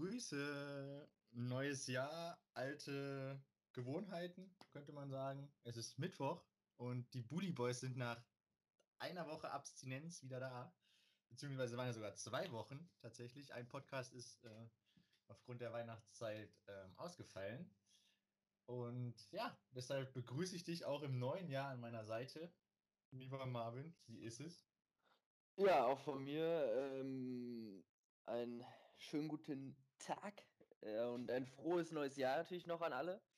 [0.00, 1.10] Grüße.
[1.32, 3.38] Neues Jahr, alte
[3.74, 5.52] Gewohnheiten, könnte man sagen.
[5.62, 6.42] Es ist Mittwoch
[6.78, 8.24] und die Bully Boys sind nach
[8.98, 10.74] einer Woche Abstinenz wieder da.
[11.28, 13.52] Beziehungsweise waren ja sogar zwei Wochen tatsächlich.
[13.52, 14.68] Ein Podcast ist äh,
[15.28, 17.70] aufgrund der Weihnachtszeit ähm, ausgefallen.
[18.64, 22.50] Und ja, deshalb begrüße ich dich auch im neuen Jahr an meiner Seite.
[23.10, 24.66] Lieber Marvin, wie ist es?
[25.56, 27.84] Ja, auch von mir ähm,
[28.24, 28.64] einen
[28.96, 30.42] schönen guten Tag
[30.80, 33.20] äh, und ein frohes neues Jahr natürlich noch an alle.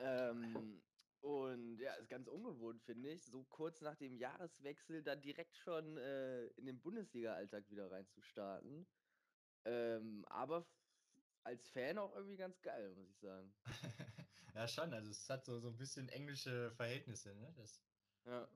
[0.00, 0.80] Ähm,
[1.22, 5.96] und ja, ist ganz ungewohnt, finde ich, so kurz nach dem Jahreswechsel dann direkt schon
[5.96, 8.86] äh, in den Bundesliga-Alltag wieder reinzustarten.
[9.64, 10.64] Ähm, aber
[11.42, 13.52] als Fan auch irgendwie ganz geil, muss ich sagen.
[14.54, 14.92] ja, schon.
[14.94, 17.52] Also es hat so, so ein bisschen englische Verhältnisse, ne?
[17.56, 17.82] Das,
[18.24, 18.48] ja.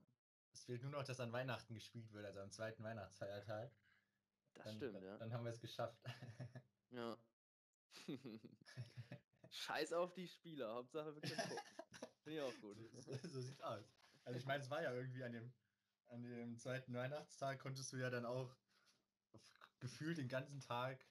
[0.52, 3.72] Es fehlt nur noch, dass an Weihnachten gespielt wird, also am zweiten Weihnachtsfeiertag.
[4.54, 5.16] Das dann, stimmt, dann, ja.
[5.16, 5.98] Dann haben wir es geschafft.
[6.92, 7.16] ja.
[9.50, 11.64] Scheiß auf die Spieler, Hauptsache wir können gucken.
[12.24, 12.76] Finde ich auch gut.
[13.02, 13.84] So, sieht's aus.
[14.24, 15.52] Also ich meine, es war ja irgendwie an dem,
[16.06, 18.54] an dem zweiten Weihnachtstag konntest du ja dann auch
[19.80, 21.04] gefühlt den ganzen Tag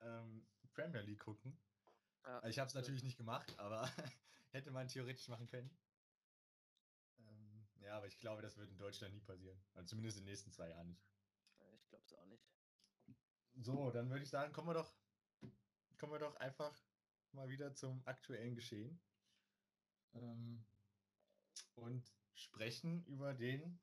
[0.00, 1.56] ähm, Premier League gucken.
[2.24, 3.88] Ja, Also ich habe es natürlich nicht gemacht, aber
[4.50, 5.70] hätte man theoretisch machen können.
[7.18, 9.62] Ähm, ja, aber ich glaube, das wird in Deutschland nie passieren.
[9.74, 11.06] Also zumindest in den nächsten zwei Jahren nicht.
[11.76, 12.44] Ich glaube es auch nicht.
[13.56, 14.92] So, dann würde ich sagen, kommen wir doch,
[15.98, 16.76] kommen wir doch einfach
[17.32, 19.00] mal wieder zum aktuellen Geschehen.
[20.14, 20.64] Ähm,
[21.74, 23.80] und sprechen über den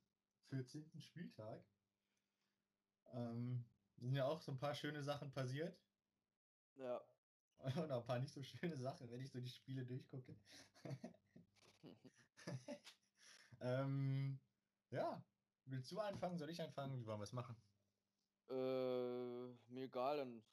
[0.50, 1.02] 14.
[1.02, 1.64] Spieltag.
[3.14, 3.66] Ähm,
[3.98, 5.78] sind ja auch so ein paar schöne Sachen passiert.
[6.76, 7.02] Ja.
[7.76, 10.36] Und auch ein paar nicht so schöne Sachen, wenn ich so die Spiele durchgucke.
[13.59, 14.40] ähm,
[14.90, 15.23] ja,
[15.66, 16.38] willst du anfangen?
[16.38, 17.00] Soll ich anfangen?
[17.00, 17.56] Wie wollen wir es machen?
[18.50, 20.44] Äh, mir egal, dann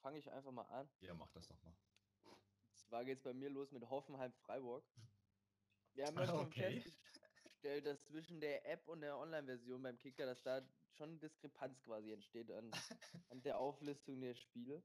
[0.00, 0.88] fange ich einfach mal an.
[1.00, 1.74] Ja, mach das doch mal.
[2.74, 4.84] Zwar geht es bei mir los mit Hoffenheim-Freiburg.
[5.94, 6.80] Wir haben ja schon Okay.
[6.80, 10.62] festgestellt, dass zwischen der App und der Online-Version beim Kicker, dass da
[10.96, 12.70] schon Diskrepanz quasi entsteht an,
[13.30, 14.82] an der Auflistung der Spiele.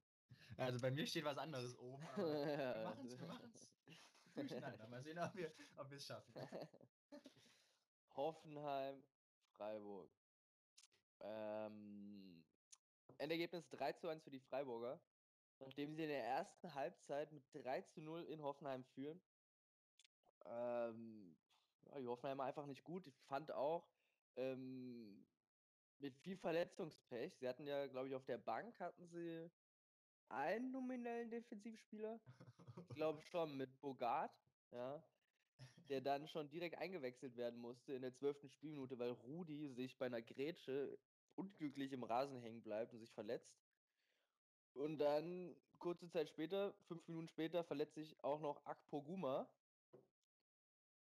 [0.57, 4.89] Also bei mir steht was anderes oben, wir machen es, wir machen es.
[4.89, 6.33] Mal sehen, ob wir ob wir es schaffen.
[8.15, 9.03] Hoffenheim,
[9.55, 10.09] Freiburg.
[11.19, 12.42] Ähm,
[13.17, 14.99] Endergebnis 3 zu 1 für die Freiburger.
[15.59, 19.21] Nachdem sie in der ersten Halbzeit mit 3 zu 0 in Hoffenheim führen.
[20.45, 21.35] Ähm,
[21.85, 23.07] ja, die Hoffenheimer einfach nicht gut.
[23.07, 23.87] Ich fand auch
[24.35, 25.25] ähm,
[25.99, 27.37] mit viel Verletzungspech.
[27.37, 29.49] Sie hatten ja, glaube ich, auf der Bank hatten sie
[30.29, 32.19] einen nominellen Defensivspieler.
[32.77, 34.35] Ich glaube schon mit Bogart,
[34.71, 35.03] ja,
[35.89, 40.07] der dann schon direkt eingewechselt werden musste in der zwölften Spielminute, weil Rudi sich bei
[40.07, 40.97] einer Grätsche
[41.35, 43.57] unglücklich im Rasen hängen bleibt und sich verletzt.
[44.73, 49.47] Und dann kurze Zeit später, fünf Minuten später, verletzt sich auch noch Akpoguma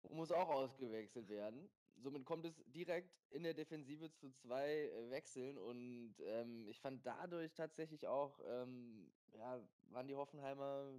[0.04, 1.70] und muss auch ausgewechselt werden.
[1.98, 7.06] Somit kommt es direkt in der Defensive zu zwei äh, Wechseln und ähm, ich fand
[7.06, 10.90] dadurch tatsächlich auch, ähm, ja, waren die Hoffenheimer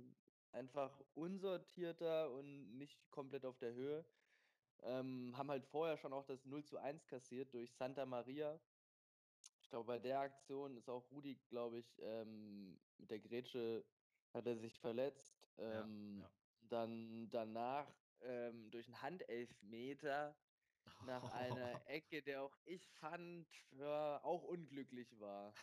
[0.53, 4.05] einfach unsortierter und nicht komplett auf der Höhe.
[4.83, 8.61] Ähm, haben halt vorher schon auch das 0 zu 1 kassiert durch Santa Maria.
[9.73, 13.83] Ich glaube, bei der Aktion ist auch Rudi, glaube ich, ähm, mit der Grätsche
[14.35, 15.49] hat er sich verletzt.
[15.59, 16.31] Ja, Ähm, ja.
[16.69, 17.91] Dann danach
[18.21, 20.37] ähm, durch einen Handelfmeter
[21.07, 25.55] nach einer Ecke, der auch ich fand, ja, auch unglücklich war.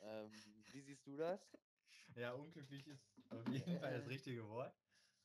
[0.00, 0.30] ähm,
[0.72, 1.54] wie siehst du das?
[2.16, 4.74] Ja, unglücklich ist auf jeden Fall das richtige Wort.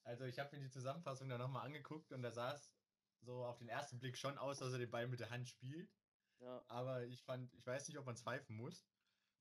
[0.03, 2.75] Also ich habe mir die Zusammenfassung dann nochmal angeguckt und da sah es
[3.21, 5.95] so auf den ersten Blick schon aus, dass er den Ball mit der Hand spielt.
[6.39, 8.87] Ja, Aber ich fand, ich weiß nicht, ob man pfeifen muss.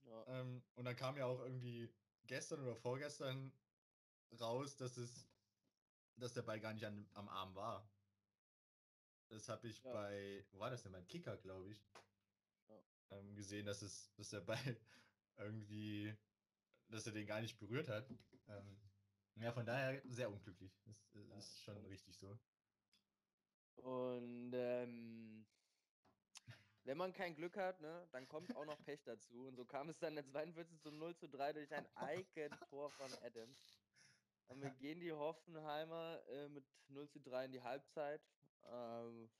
[0.03, 1.95] ja, Ähm, und dann kam ja auch irgendwie
[2.27, 3.53] gestern oder vorgestern
[4.41, 5.31] raus, dass es,
[6.17, 7.91] dass der Ball gar nicht an, am Arm war.
[9.29, 9.91] Das habe ich Ja.
[9.91, 10.93] bei, wo war das denn?
[10.93, 11.85] Beim Kicker, glaube ich.
[13.11, 14.59] Ähm, gesehen, dass es, dass der Ball
[15.37, 16.17] irgendwie,
[16.89, 18.07] dass er den gar nicht berührt hat.
[18.49, 18.93] Ähm,
[19.37, 20.81] ja, von daher sehr unglücklich.
[20.85, 21.87] Das, das ist schon schon.
[21.87, 22.39] richtig so.
[23.77, 25.47] Und ähm,
[26.85, 29.47] wenn man kein Glück hat, ne, dann kommt auch noch Pech dazu.
[29.47, 32.91] Und so kam es dann in der 42 zu 0 zu 3 durch ein Eigentor
[32.91, 33.79] von Adams.
[34.49, 38.21] Und wir gehen die Hoffenheimer äh, mit 0 zu 3 in die Halbzeit.
[38.71, 39.31] Ähm,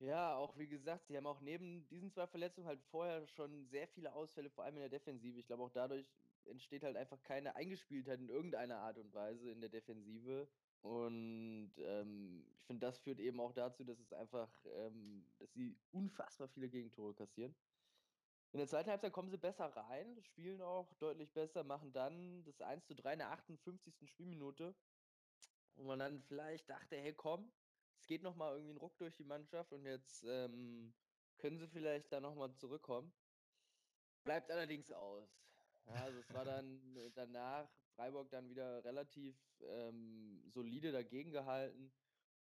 [0.00, 3.88] ja, auch wie gesagt, sie haben auch neben diesen zwei Verletzungen halt vorher schon sehr
[3.88, 5.38] viele Ausfälle, vor allem in der Defensive.
[5.38, 6.06] Ich glaube, auch dadurch
[6.44, 10.48] entsteht halt einfach keine Eingespieltheit in irgendeiner Art und Weise in der Defensive.
[10.82, 15.76] Und ähm, ich finde, das führt eben auch dazu, dass es einfach, ähm, dass sie
[15.90, 17.54] unfassbar viele Gegentore kassieren.
[18.52, 22.60] In der zweiten Halbzeit kommen sie besser rein, spielen auch deutlich besser, machen dann das
[22.62, 24.08] 1 zu 3 in der 58.
[24.08, 24.74] Spielminute.
[25.74, 27.52] Wo man dann vielleicht dachte, hey komm,
[28.00, 30.94] es geht nochmal irgendwie ein Ruck durch die Mannschaft und jetzt ähm,
[31.36, 33.12] können sie vielleicht da nochmal zurückkommen.
[34.24, 35.28] Bleibt allerdings aus.
[35.86, 41.92] Ja, also es war dann danach Freiburg dann wieder relativ ähm, solide dagegen gehalten.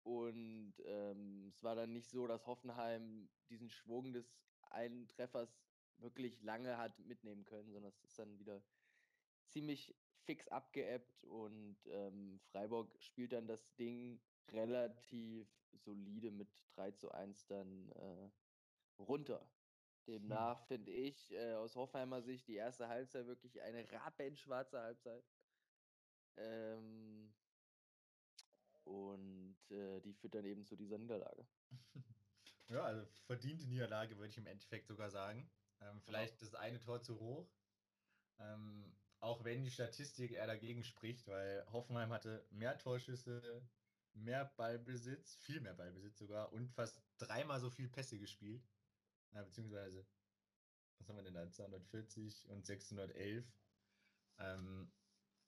[0.02, 4.30] Und ähm, es war dann nicht so, dass Hoffenheim diesen Schwung des
[4.68, 5.58] einen Treffers
[5.96, 8.62] wirklich lange hat mitnehmen können, sondern es ist dann wieder
[9.48, 17.10] ziemlich fix abgeebbt und ähm, Freiburg spielt dann das Ding relativ solide mit 3 zu
[17.12, 18.30] 1 dann äh,
[19.02, 19.48] runter.
[20.06, 20.66] Demnach hm.
[20.66, 25.24] finde ich äh, aus Hoffenheimer Sicht die erste Halbzeit wirklich eine rabenschwarze Halbzeit.
[26.36, 27.32] Ähm,
[28.84, 31.46] und äh, die führt dann eben zu dieser Niederlage.
[32.68, 35.48] Ja, also verdiente Niederlage würde ich im Endeffekt sogar sagen.
[35.80, 36.38] Ähm, vielleicht ja.
[36.40, 37.48] das eine Tor zu hoch.
[38.40, 43.62] Ähm, auch wenn die Statistik eher dagegen spricht, weil Hoffenheim hatte mehr Torschüsse,
[44.14, 48.66] mehr Ballbesitz, viel mehr Ballbesitz sogar und fast dreimal so viel Pässe gespielt.
[49.32, 50.06] Ja, beziehungsweise,
[50.98, 51.50] was haben wir denn da?
[51.50, 53.44] 240 und 611.
[54.38, 54.90] Ähm,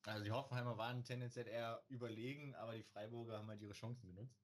[0.09, 4.41] also die Hoffenheimer waren tendenziell eher überlegen, aber die Freiburger haben halt ihre Chancen genutzt.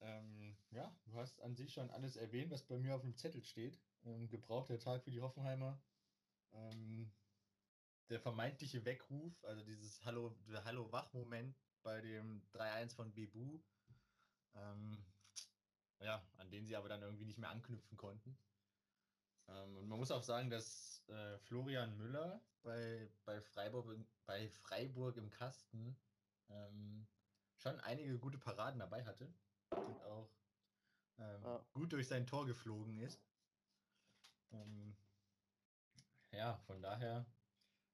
[0.00, 3.42] Ähm, ja, du hast an sich schon alles erwähnt, was bei mir auf dem Zettel
[3.44, 3.80] steht.
[4.04, 5.80] Ähm, gebrauchter Tag für die Hoffenheimer.
[6.52, 7.12] Ähm,
[8.08, 13.60] der vermeintliche Weckruf, also dieses Hallo, der Hallo-Wach-Moment bei dem 3-1 von Bebu,
[14.54, 15.04] ähm,
[16.00, 18.36] ja, an den sie aber dann irgendwie nicht mehr anknüpfen konnten.
[19.52, 23.96] Ähm, und man muss auch sagen, dass äh, Florian Müller bei, bei, Freiburg,
[24.26, 25.96] bei Freiburg im Kasten
[26.48, 27.06] ähm,
[27.56, 29.32] schon einige gute Paraden dabei hatte
[29.70, 30.30] und auch
[31.18, 31.66] ähm, ja.
[31.72, 33.20] gut durch sein Tor geflogen ist.
[34.52, 34.96] Ähm,
[36.32, 37.26] ja, von daher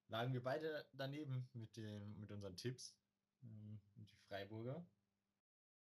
[0.07, 2.95] lagen wir beide daneben mit, den, mit unseren Tipps.
[3.43, 4.85] Ähm, und die Freiburger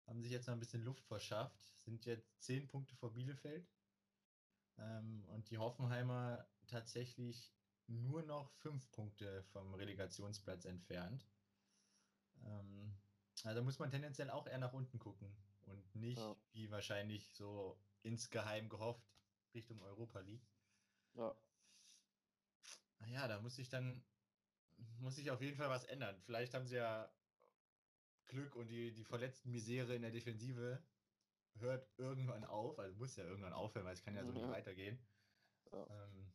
[0.08, 3.68] haben sich jetzt noch ein bisschen Luft verschafft, sind jetzt zehn Punkte vor Bielefeld.
[4.78, 7.54] Ähm, und die Hoffenheimer tatsächlich
[7.88, 11.28] nur noch fünf Punkte vom Relegationsplatz entfernt.
[12.46, 12.96] Ähm,
[13.44, 15.36] also muss man tendenziell auch eher nach unten gucken
[15.66, 16.36] und nicht, ja.
[16.54, 19.06] wie wahrscheinlich so insgeheim gehofft,
[19.54, 20.48] Richtung Europa League.
[21.16, 21.36] Ja.
[23.00, 24.04] Naja, da muss ich dann,
[25.00, 26.20] muss sich auf jeden Fall was ändern.
[26.22, 27.12] Vielleicht haben sie ja
[28.28, 30.82] Glück und die, die verletzten Misere in der Defensive
[31.60, 34.40] hört irgendwann auf, also muss ja irgendwann aufhören, weil es kann ja so ja.
[34.40, 35.00] nicht weitergehen.
[35.72, 35.88] Ja.
[35.90, 36.34] Ähm,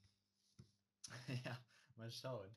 [1.44, 1.64] ja,
[1.96, 2.54] mal schauen,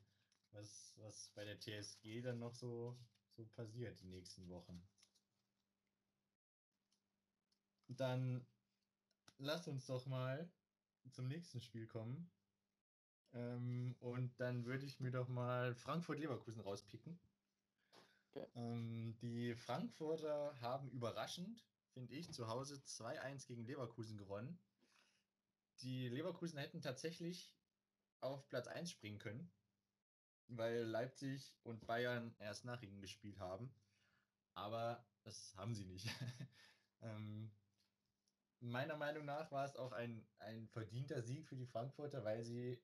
[0.52, 2.98] was, was bei der TSG dann noch so,
[3.36, 4.86] so passiert die nächsten Wochen.
[7.88, 8.46] Dann
[9.38, 10.50] lass uns doch mal
[11.10, 12.30] zum nächsten Spiel kommen.
[13.32, 17.18] Ähm, und dann würde ich mir doch mal Frankfurt-Leverkusen rauspicken.
[18.30, 18.46] Okay.
[18.54, 24.58] Ähm, die Frankfurter haben überraschend, finde ich, zu Hause 2-1 gegen Leverkusen gewonnen.
[25.80, 27.54] Die Leverkusen hätten tatsächlich
[28.20, 29.50] auf Platz 1 springen können,
[30.48, 33.74] weil Leipzig und Bayern erst nach ihnen gespielt haben.
[34.54, 36.06] Aber das haben sie nicht.
[37.00, 37.50] ähm,
[38.60, 42.82] meiner Meinung nach war es auch ein, ein verdienter Sieg für die Frankfurter, weil sie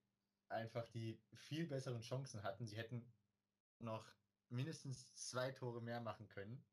[0.48, 2.66] einfach die viel besseren Chancen hatten.
[2.66, 3.12] Sie hätten
[3.78, 4.06] noch
[4.48, 6.64] mindestens zwei Tore mehr machen können.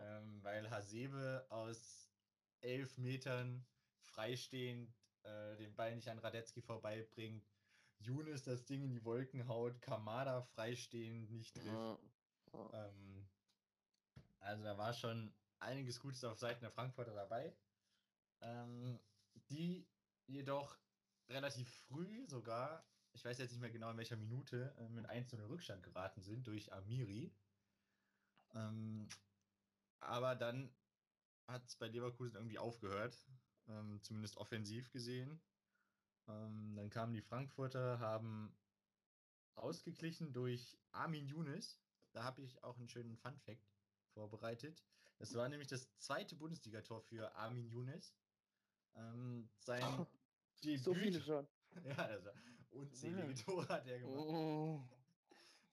[0.00, 2.10] Ähm, weil Hasebe aus
[2.60, 3.64] elf Metern
[4.00, 4.94] freistehend
[5.24, 7.46] äh, den Ball nicht an Radetzky vorbeibringt,
[7.98, 11.68] Younes das Ding in die Wolken haut, Kamada freistehend nicht trifft.
[11.68, 11.98] Oh.
[12.52, 12.70] Oh.
[12.72, 13.28] Ähm,
[14.40, 17.54] also da war schon einiges Gutes auf Seiten der Frankfurter dabei
[18.42, 18.98] ähm,
[19.48, 19.86] die
[20.26, 20.76] jedoch
[21.28, 25.32] relativ früh sogar, ich weiß jetzt nicht mehr genau in welcher Minute, äh, mit 1
[25.32, 27.32] 0 Rückstand geraten sind durch Amiri.
[28.54, 29.08] Ähm,
[30.02, 30.74] aber dann
[31.46, 33.16] hat es bei Leverkusen irgendwie aufgehört,
[33.68, 35.40] ähm, zumindest offensiv gesehen.
[36.28, 38.54] Ähm, dann kamen die Frankfurter, haben
[39.54, 41.80] ausgeglichen durch Armin Younes.
[42.12, 43.72] Da habe ich auch einen schönen Fun-Fact
[44.14, 44.84] vorbereitet.
[45.18, 48.14] Das war nämlich das zweite Bundesligator für Armin Younes.
[48.94, 50.06] Ähm, sein oh,
[50.64, 51.46] Debüt, so viele schon.
[51.84, 52.28] Ja, also
[52.70, 54.14] unzählige Tore hat er gemacht.
[54.14, 54.84] Oh.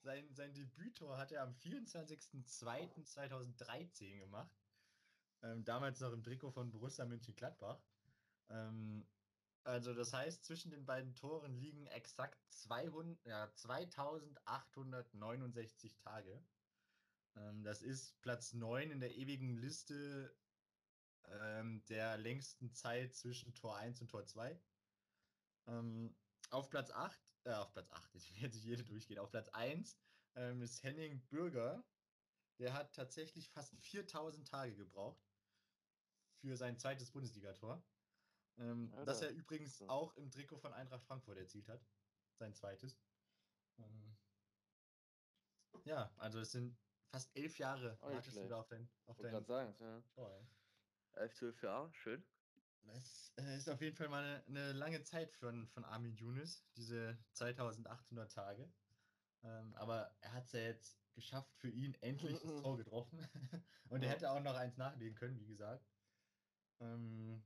[0.02, 4.56] Sein, sein Debüttor hat er am 24.02.2013 gemacht.
[5.42, 7.82] Ähm, damals noch im Trikot von Borussia Mönchengladbach.
[8.48, 9.06] Ähm,
[9.64, 16.40] also das heißt, zwischen den beiden Toren liegen exakt 200, ja, 2869 Tage.
[17.36, 20.34] Ähm, das ist Platz 9 in der ewigen Liste
[21.28, 24.58] ähm, der längsten Zeit zwischen Tor 1 und Tor 2.
[25.66, 26.16] Ähm,
[26.50, 29.18] auf Platz 8, äh, auf Platz 8, jetzt wird sich jede durchgehen.
[29.18, 29.98] Auf Platz 1
[30.36, 31.84] ähm, ist Henning Bürger.
[32.58, 35.24] Der hat tatsächlich fast 4000 Tage gebraucht
[36.40, 37.82] für sein zweites Bundesligator.
[38.58, 39.04] Ähm, Alter.
[39.06, 41.82] das er übrigens auch im Trikot von Eintracht Frankfurt erzielt hat.
[42.38, 42.98] Sein zweites.
[43.78, 44.16] Ähm,
[45.84, 46.78] ja, also es sind
[47.10, 50.02] fast elf Jahre nicht wartest du da auf dein, auf dein sagen, ja.
[50.14, 50.30] Tor.
[50.32, 50.46] ey.
[51.22, 52.24] 11, 12 Jahre, schön.
[52.82, 56.64] Das äh, ist auf jeden Fall mal eine, eine lange Zeit von, von Armin Younes,
[56.76, 58.72] diese 2800 Tage.
[59.42, 63.18] Ähm, aber er hat es ja jetzt geschafft, für ihn endlich das Tor getroffen.
[63.88, 65.86] Und er hätte auch noch eins nachlegen können, wie gesagt.
[66.80, 67.42] Ähm,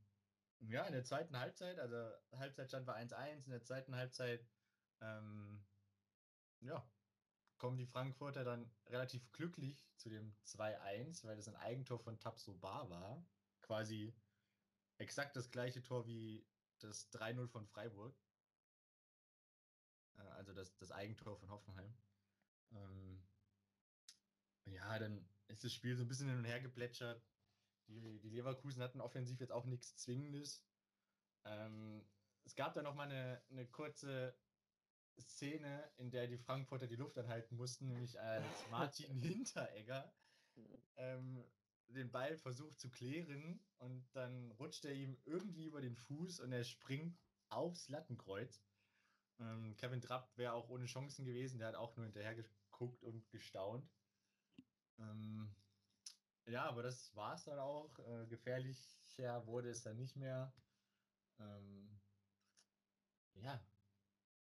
[0.61, 1.97] ja, in der zweiten Halbzeit, also
[2.33, 4.47] Halbzeitstand war 1-1, in der zweiten Halbzeit,
[5.01, 5.65] ähm,
[6.61, 6.87] ja,
[7.59, 12.55] kommen die Frankfurter dann relativ glücklich zu dem 2-1, weil das ein Eigentor von Tapso
[12.55, 13.27] Bar war.
[13.63, 14.15] Quasi
[14.99, 16.47] exakt das gleiche Tor wie
[16.79, 18.17] das 3-0 von Freiburg.
[20.17, 21.95] Äh, Also das, das Eigentor von Hoffenheim.
[22.73, 23.23] Ähm,
[24.67, 27.23] ja, dann ist das Spiel so ein bisschen hin und her geplätschert.
[27.89, 30.65] Die, die Leverkusen hatten offensiv jetzt auch nichts Zwingendes.
[31.45, 32.07] Ähm,
[32.45, 34.35] es gab da noch mal eine, eine kurze
[35.21, 40.13] Szene, in der die Frankfurter die Luft anhalten mussten, nämlich als Martin Hinteregger
[40.97, 41.45] ähm,
[41.89, 46.53] den Ball versucht zu klären und dann rutscht er ihm irgendwie über den Fuß und
[46.53, 48.63] er springt aufs Lattenkreuz.
[49.41, 53.29] Ähm, Kevin Trapp wäre auch ohne Chancen gewesen, der hat auch nur hinterher geguckt und
[53.31, 53.89] gestaunt.
[54.99, 55.55] Ähm,
[56.47, 57.99] ja, aber das war es dann auch.
[58.01, 60.53] Äh, gefährlicher wurde es dann nicht mehr.
[61.39, 62.01] Ähm,
[63.35, 63.61] ja,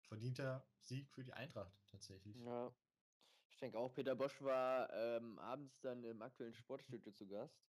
[0.02, 2.36] verdienter Sieg für die Eintracht tatsächlich.
[2.36, 2.72] Ja.
[3.58, 7.60] Ich denke auch, Peter Bosch war ähm, abends dann im aktuellen Sportstudio zu Gast.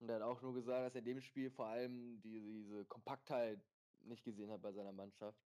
[0.00, 2.84] Und er hat auch nur gesagt, dass er in dem Spiel vor allem die, diese
[2.84, 3.58] Kompaktheit
[4.00, 5.40] nicht gesehen hat bei seiner Mannschaft.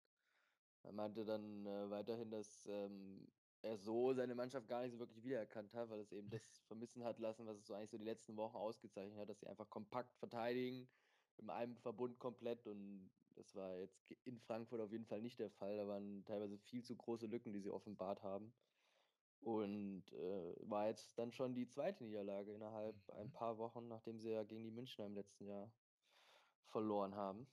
[0.82, 3.28] Er meinte dann äh, weiterhin, dass ähm,
[3.62, 7.04] er so seine Mannschaft gar nicht so wirklich wiedererkannt hat, weil es eben das vermissen
[7.04, 9.70] hat lassen, was es so eigentlich so die letzten Wochen ausgezeichnet hat, dass sie einfach
[9.70, 10.88] kompakt verteidigen,
[11.36, 15.50] in einem Verbund komplett und das war jetzt in Frankfurt auf jeden Fall nicht der
[15.50, 15.76] Fall.
[15.76, 18.52] Da waren teilweise viel zu große Lücken, die sie offenbart haben.
[19.42, 23.32] Und äh, war jetzt dann schon die zweite Niederlage innerhalb ein Mhm.
[23.32, 25.72] paar Wochen, nachdem sie ja gegen die Münchner im letzten Jahr
[26.64, 27.52] verloren haben.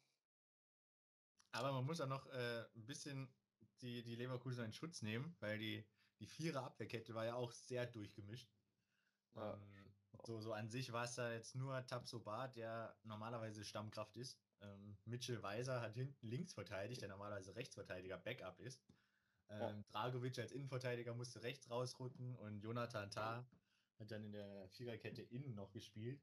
[1.51, 3.35] Aber man muss auch noch äh, ein bisschen
[3.81, 7.85] die, die Leverkusen in Schutz nehmen, weil die, die Vierer Abwehrkette war ja auch sehr
[7.87, 8.53] durchgemischt.
[9.35, 14.17] Ja, Ähm, so, so an sich war es da jetzt nur Tabsoba, der normalerweise Stammkraft
[14.17, 14.43] ist.
[14.61, 18.85] Ähm, Mitchell Weiser hat hinten links verteidigt, der normalerweise Rechtsverteidiger Backup ist.
[19.49, 23.45] Ähm, Dragovic als Innenverteidiger musste rechts rausrücken und Jonathan Tah
[23.97, 26.21] hat dann in der Viererkette innen noch gespielt.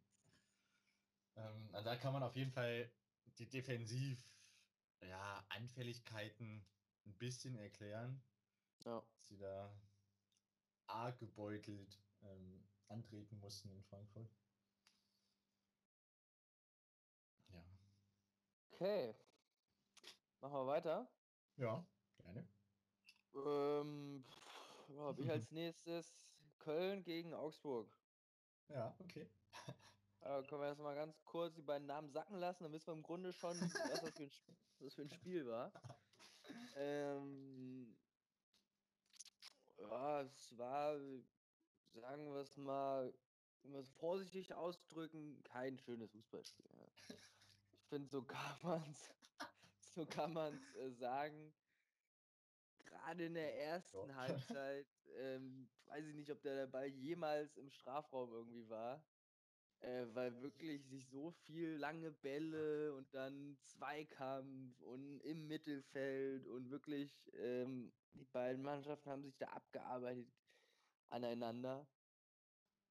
[1.37, 2.91] Ähm, also da kann man auf jeden Fall
[3.39, 4.19] die Defensiv
[5.03, 6.65] ja, Anfälligkeiten
[7.05, 8.23] ein bisschen erklären,
[8.85, 9.01] Ja.
[9.01, 9.75] dass sie da
[10.87, 14.31] arg gebeutelt ähm, antreten mussten in Frankfurt.
[17.49, 17.65] Ja.
[18.71, 19.15] Okay.
[20.41, 21.11] Machen wir weiter.
[21.57, 21.85] Ja,
[22.19, 22.47] gerne.
[23.37, 24.25] Ähm,
[24.97, 26.07] ja, ich als nächstes
[26.59, 27.87] Köln gegen Augsburg.
[28.69, 29.27] Ja, okay.
[30.21, 33.03] Da können wir erstmal ganz kurz die beiden Namen sacken lassen, dann wissen wir im
[33.03, 34.31] Grunde schon, was das für ein,
[34.81, 35.71] das für ein Spiel war.
[36.77, 37.97] Ähm,
[39.79, 40.99] ja, es war,
[41.95, 43.13] sagen wir es mal,
[43.63, 46.67] wenn wir es vorsichtig ausdrücken, kein schönes Fußballspiel.
[46.73, 46.87] Ja.
[47.83, 49.11] Ich finde, so kann man es
[49.95, 51.53] so kann man's, äh, sagen.
[52.87, 54.15] Gerade in der ersten Ja.
[54.17, 54.87] Halbzeit,
[55.19, 59.05] ähm, weiß ich nicht, ob der Ball jemals im Strafraum irgendwie war.
[59.81, 66.71] Äh, weil wirklich sich so viel lange Bälle und dann Zweikampf und im Mittelfeld und
[66.71, 70.33] wirklich ähm, die beiden Mannschaften haben sich da abgearbeitet
[71.11, 71.87] aneinander.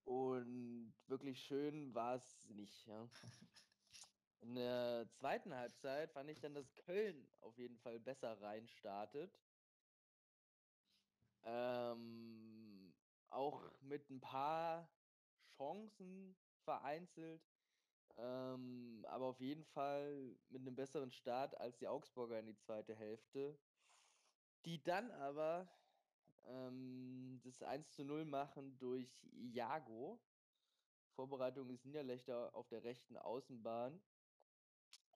[0.04, 2.86] Und wirklich schön war es nicht.
[2.86, 3.10] Ja.
[4.42, 9.45] In der zweiten Halbzeit fand ich dann, dass Köln auf jeden Fall besser reinstartet.
[11.46, 12.94] Ähm,
[13.30, 14.90] auch mit ein paar
[15.58, 17.42] Chancen vereinzelt.
[18.18, 22.96] Ähm, aber auf jeden Fall mit einem besseren Start als die Augsburger in die zweite
[22.96, 23.60] Hälfte.
[24.66, 25.70] Die dann aber
[26.46, 30.20] ähm, das 1 zu 0 machen durch Iago.
[31.16, 34.02] Vorbereitung ist Niederlechner auf der rechten Außenbahn.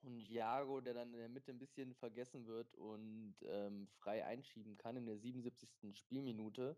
[0.02, 4.78] Und Iago, der dann in der Mitte ein bisschen vergessen wird und ähm, frei einschieben
[4.78, 5.96] kann in der 77.
[5.98, 6.76] Spielminute.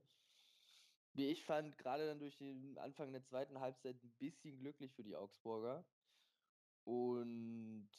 [1.14, 5.05] Wie ich fand, gerade dann durch den Anfang der zweiten Halbzeit ein bisschen glücklich für
[5.05, 5.85] die Augsburger.
[6.85, 7.91] Und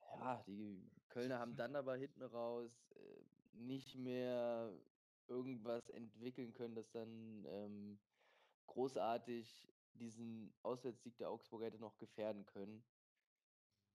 [0.00, 4.72] ja, die Kölner haben dann aber hinten raus äh, nicht mehr
[5.26, 7.98] irgendwas entwickeln können, das dann ähm,
[8.66, 12.84] großartig diesen Auswärtssieg der Augsburger hätte noch gefährden können.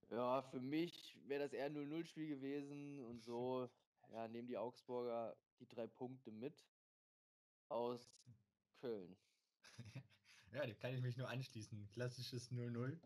[0.09, 3.69] Ja, für mich wäre das eher ein 0-0-Spiel gewesen und so
[4.13, 6.65] ja, nehmen die Augsburger die drei Punkte mit
[7.69, 8.15] aus
[8.79, 9.15] Köln.
[10.51, 11.89] ja, dem kann ich mich nur anschließen.
[11.91, 12.99] Klassisches 0-0.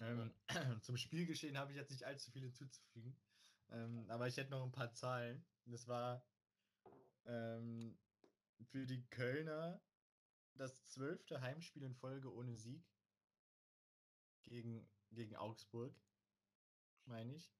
[0.00, 0.32] Ähm,
[0.82, 3.14] zum Spielgeschehen habe ich jetzt nicht allzu viele zuzufügen.
[3.70, 5.44] Ähm, aber ich hätte noch ein paar Zahlen.
[5.66, 6.24] Das war
[7.26, 7.98] ähm,
[8.62, 9.80] für die Kölner
[10.54, 12.84] das zwölfte Heimspiel in Folge ohne Sieg
[14.42, 15.94] gegen, gegen Augsburg,
[17.10, 17.52] meine ich.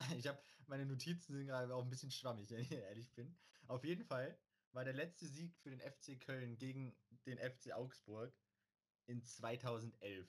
[0.18, 3.36] Ich habe meine Notizen sind gerade auch ein bisschen schwammig, wenn ich ehrlich bin.
[3.66, 4.38] Auf jeden Fall
[4.72, 8.34] war der letzte Sieg für den FC Köln gegen den FC Augsburg
[9.06, 10.28] in 2011.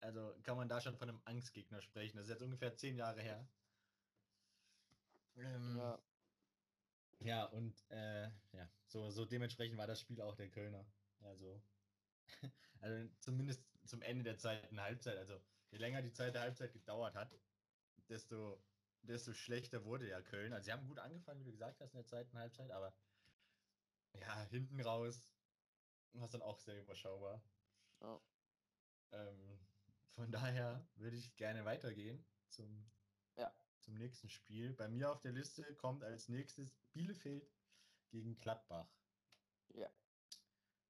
[0.00, 2.16] Also kann man da schon von einem Angstgegner sprechen.
[2.16, 3.48] Das ist jetzt ungefähr zehn Jahre her.
[5.36, 6.02] Ähm, ja.
[7.20, 10.84] Ja, und äh, ja, so, so dementsprechend war das Spiel auch der Kölner.
[11.20, 11.62] Also,
[12.80, 15.16] also zumindest zum Ende der zweiten Halbzeit.
[15.18, 15.40] Also
[15.72, 17.34] je länger die Zeit der Halbzeit gedauert hat,
[18.08, 18.62] desto,
[19.02, 20.52] desto schlechter wurde ja Köln.
[20.52, 22.94] Also sie haben gut angefangen, wie du gesagt hast, in der zweiten Halbzeit, aber
[24.20, 25.32] ja, hinten raus
[26.12, 27.42] war es dann auch sehr überschaubar.
[28.00, 28.20] Oh.
[29.12, 29.58] Ähm,
[30.10, 32.90] von daher würde ich gerne weitergehen zum,
[33.36, 33.50] ja.
[33.80, 34.74] zum nächsten Spiel.
[34.74, 37.50] Bei mir auf der Liste kommt als nächstes Bielefeld
[38.10, 38.90] gegen Gladbach.
[39.68, 39.90] Ja.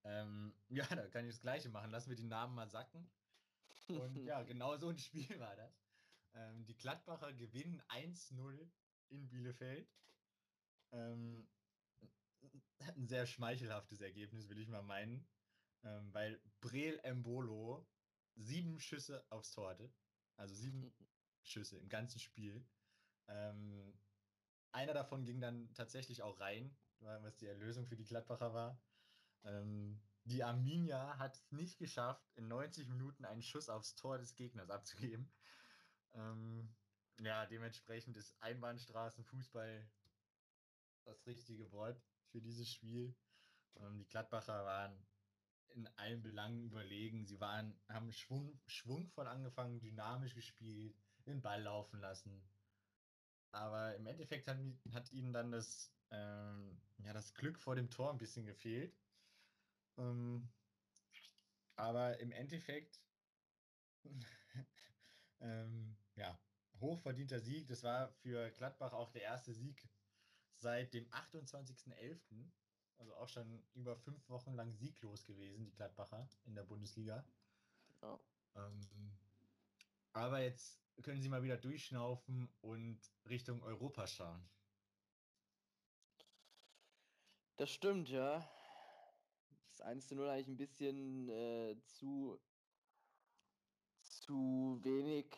[0.02, 1.92] Ähm, ja, da kann ich das Gleiche machen.
[1.92, 3.08] Lassen wir die Namen mal sacken.
[3.88, 5.82] Und ja, genau so ein Spiel war das.
[6.34, 8.70] Ähm, die Gladbacher gewinnen 1-0
[9.08, 9.90] in Bielefeld.
[10.92, 11.48] Ähm,
[12.96, 15.26] ein sehr schmeichelhaftes Ergebnis, will ich mal meinen.
[15.84, 17.88] Ähm, weil Breel Embolo
[18.34, 19.92] sieben Schüsse aufs Tor hatte.
[20.36, 20.94] Also sieben
[21.42, 22.66] Schüsse im ganzen Spiel.
[23.28, 23.92] Ähm,
[24.72, 28.80] einer davon ging dann tatsächlich auch rein, was die Erlösung für die Gladbacher war.
[29.44, 34.34] Ähm, die Arminia hat es nicht geschafft, in 90 Minuten einen Schuss aufs Tor des
[34.34, 35.30] Gegners abzugeben.
[36.14, 36.68] Ähm,
[37.20, 39.88] ja, dementsprechend ist Einbahnstraßenfußball
[41.04, 43.14] das richtige Wort für dieses Spiel.
[43.76, 45.06] Ähm, die Gladbacher waren
[45.74, 47.24] in allen Belangen überlegen.
[47.26, 50.94] Sie waren, haben schwung, schwungvoll angefangen, dynamisch gespielt,
[51.26, 52.42] den Ball laufen lassen.
[53.52, 54.58] Aber im Endeffekt hat,
[54.92, 58.94] hat ihnen dann das, ähm, ja, das Glück vor dem Tor ein bisschen gefehlt.
[59.98, 60.48] Ähm,
[61.76, 63.00] aber im Endeffekt,
[65.40, 66.38] ähm, ja,
[66.80, 67.68] hochverdienter Sieg.
[67.68, 69.88] Das war für Gladbach auch der erste Sieg
[70.54, 72.52] seit dem 28.11.
[72.98, 77.24] Also auch schon über fünf Wochen lang sieglos gewesen, die Gladbacher in der Bundesliga.
[78.02, 78.18] Ja.
[78.54, 78.80] Ähm,
[80.12, 84.48] aber jetzt können sie mal wieder durchschnaufen und Richtung Europa schauen.
[87.56, 88.48] Das stimmt, ja.
[89.82, 92.38] Das 1 zu 0 eigentlich ein bisschen äh, zu,
[94.00, 95.36] zu wenig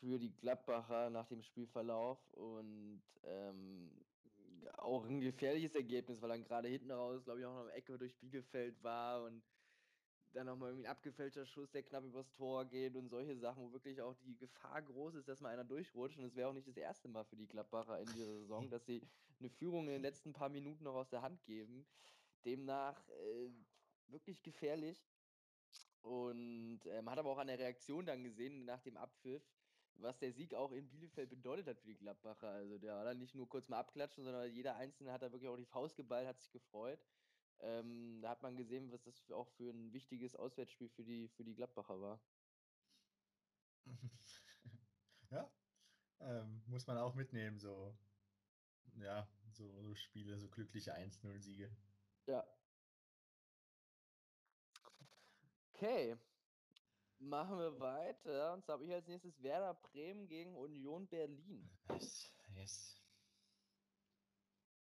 [0.00, 3.90] für die Gladbacher nach dem Spielverlauf und ähm,
[4.78, 7.98] auch ein gefährliches Ergebnis, weil dann gerade hinten raus, glaube ich, auch noch eine Ecke
[7.98, 9.42] durch Bielefeld war und
[10.32, 13.72] dann nochmal irgendwie ein abgefälschter Schuss, der knapp übers Tor geht und solche Sachen, wo
[13.72, 16.18] wirklich auch die Gefahr groß ist, dass mal einer durchrutscht.
[16.18, 18.86] Und es wäre auch nicht das erste Mal für die Gladbacher in dieser Saison, dass
[18.86, 19.02] sie
[19.38, 21.86] eine Führung in den letzten paar Minuten noch aus der Hand geben.
[22.46, 23.50] Demnach äh,
[24.06, 25.04] wirklich gefährlich.
[26.02, 29.42] Und äh, man hat aber auch an der Reaktion dann gesehen nach dem Abpfiff,
[29.94, 32.48] was der Sieg auch in Bielefeld bedeutet hat für die Gladbacher.
[32.48, 35.48] Also der war dann nicht nur kurz mal abklatschen, sondern jeder Einzelne hat da wirklich
[35.48, 37.00] auch die Faust geballt, hat sich gefreut.
[37.60, 41.44] Ähm, da hat man gesehen, was das auch für ein wichtiges Auswärtsspiel für die, für
[41.44, 42.20] die Gladbacher war.
[45.30, 45.50] ja,
[46.20, 47.96] ähm, muss man auch mitnehmen, so,
[48.98, 51.70] ja, so, so Spiele, so glückliche 1-0-Siege.
[52.26, 52.44] Ja.
[55.74, 56.16] Okay,
[57.18, 58.52] Machen wir weiter.
[58.52, 61.68] Und zwar habe ich als nächstes Werder Bremen gegen Union Berlin.
[61.90, 63.02] Yes, yes.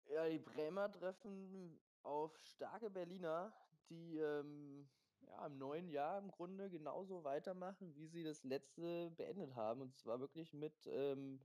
[0.07, 3.53] Ja, die Bremer treffen auf starke Berliner,
[3.89, 4.89] die ähm,
[5.21, 9.83] ja, im neuen Jahr im Grunde genauso weitermachen, wie sie das letzte beendet haben.
[9.83, 11.41] Und zwar wirklich mit, ähm,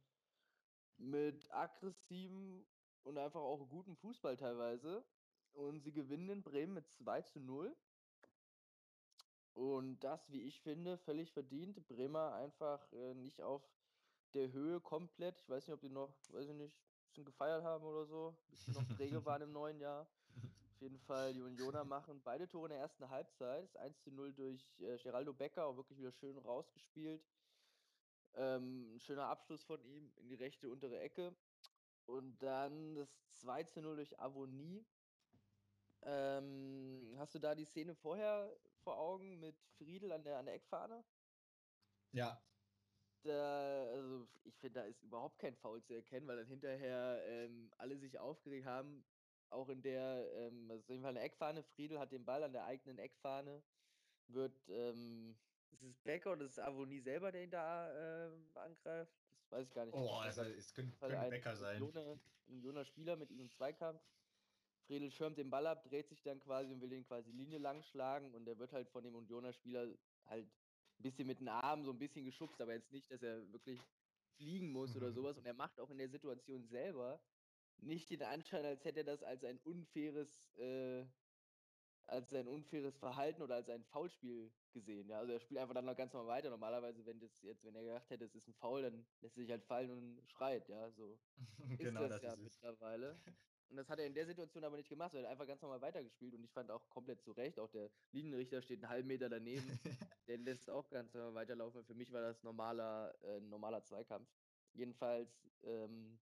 [0.98, 2.66] mit aggressivem
[3.04, 5.04] und einfach auch gutem Fußball teilweise.
[5.54, 7.76] Und sie gewinnen in Bremen mit 2 zu 0.
[9.54, 11.88] Und das, wie ich finde, völlig verdient.
[11.88, 13.62] Bremer einfach äh, nicht auf
[14.34, 15.40] der Höhe komplett.
[15.42, 18.30] Ich weiß nicht, ob die noch, weiß ich nicht, ein bisschen gefeiert haben oder so.
[18.30, 20.08] Ein bisschen noch träge waren im neuen Jahr.
[20.74, 23.64] Auf jeden Fall, die Unioner machen beide Tore in der ersten Halbzeit.
[23.64, 27.24] Das 1 zu 0 durch äh, Geraldo Becker, auch wirklich wieder schön rausgespielt.
[28.36, 31.36] Ähm, ein schöner Abschluss von ihm in die rechte untere Ecke.
[32.06, 34.84] Und dann das 2 zu 0 durch Avonie.
[36.06, 40.56] Ähm, hast du da die Szene vorher vor Augen mit Friedel an der, an der
[40.56, 41.04] Eckfahne?
[42.12, 42.42] Ja.
[43.24, 47.72] Da, also ich finde, da ist überhaupt kein Foul zu erkennen, weil dann hinterher ähm,
[47.78, 49.06] alle sich aufgeregt haben.
[49.50, 51.64] Auch in der, ähm, also auf jeden Fall eine Eckfahne.
[51.64, 53.64] Friedel hat den Ball an der eigenen Eckfahne.
[54.28, 55.38] Wird, ähm,
[55.72, 59.14] ist es Becker oder ist es Avonie selber, der ihn da ähm, angreift?
[59.32, 59.96] Das weiß ich gar nicht.
[59.96, 61.82] Oh, also, es könnte, könnte ein Becker sein.
[61.82, 64.02] Unioner, Unioner Spieler mit ihm im Zweikampf.
[64.86, 67.84] Friedel schirmt den Ball ab, dreht sich dann quasi und will den quasi Linie lang
[67.84, 70.48] schlagen und der wird halt von dem Unioner Spieler halt
[71.00, 73.80] ein bisschen mit den Armen so ein bisschen geschubst, aber jetzt nicht, dass er wirklich
[74.36, 75.14] fliegen muss oder Mhm.
[75.14, 75.38] sowas.
[75.38, 77.24] Und er macht auch in der Situation selber
[77.78, 81.08] nicht den Anschein, als hätte er das als ein unfaires, äh,
[82.06, 85.10] als ein unfaires Verhalten oder als ein Foulspiel gesehen.
[85.10, 86.50] Ja, also er spielt einfach dann noch ganz normal weiter.
[86.50, 89.42] Normalerweise, wenn das jetzt, wenn er gedacht hätte, es ist ein Foul, dann lässt er
[89.44, 91.22] sich halt fallen und schreit, ja, so
[91.80, 93.24] genau, ist das, das ja mittlerweile.
[93.70, 95.62] Und das hat er in der Situation aber nicht gemacht, sondern er hat einfach ganz
[95.62, 97.60] normal weitergespielt und ich fand auch komplett zu Recht.
[97.60, 99.80] Auch der Linienrichter steht einen halben Meter daneben,
[100.28, 101.84] der lässt auch ganz normal weiterlaufen.
[101.84, 104.30] Für mich war das normaler, äh, ein normaler Zweikampf.
[104.74, 106.20] Jedenfalls ähm,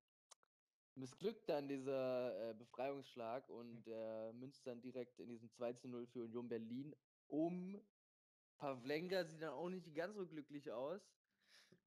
[0.96, 6.06] missglückt dann dieser äh, Befreiungsschlag und der münzt dann direkt in diesem 2 zu 0
[6.08, 6.96] für Union Berlin
[7.28, 7.82] um.
[8.58, 11.02] Pavlenka sieht dann auch nicht ganz so glücklich aus.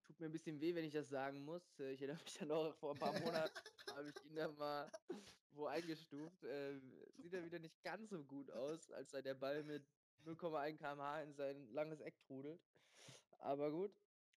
[0.03, 1.79] Tut mir ein bisschen weh, wenn ich das sagen muss.
[1.79, 3.55] Äh, Ich erinnere mich dann noch, vor ein paar Monaten
[3.97, 4.91] habe ich ihn dann mal
[5.57, 6.45] wo eingestuft.
[6.45, 6.81] Äh,
[7.17, 9.85] sieht er wieder nicht ganz so gut aus, als sei der Ball mit
[10.25, 12.61] 0,1 km/h in sein langes Eck trudelt.
[13.39, 13.93] Aber gut.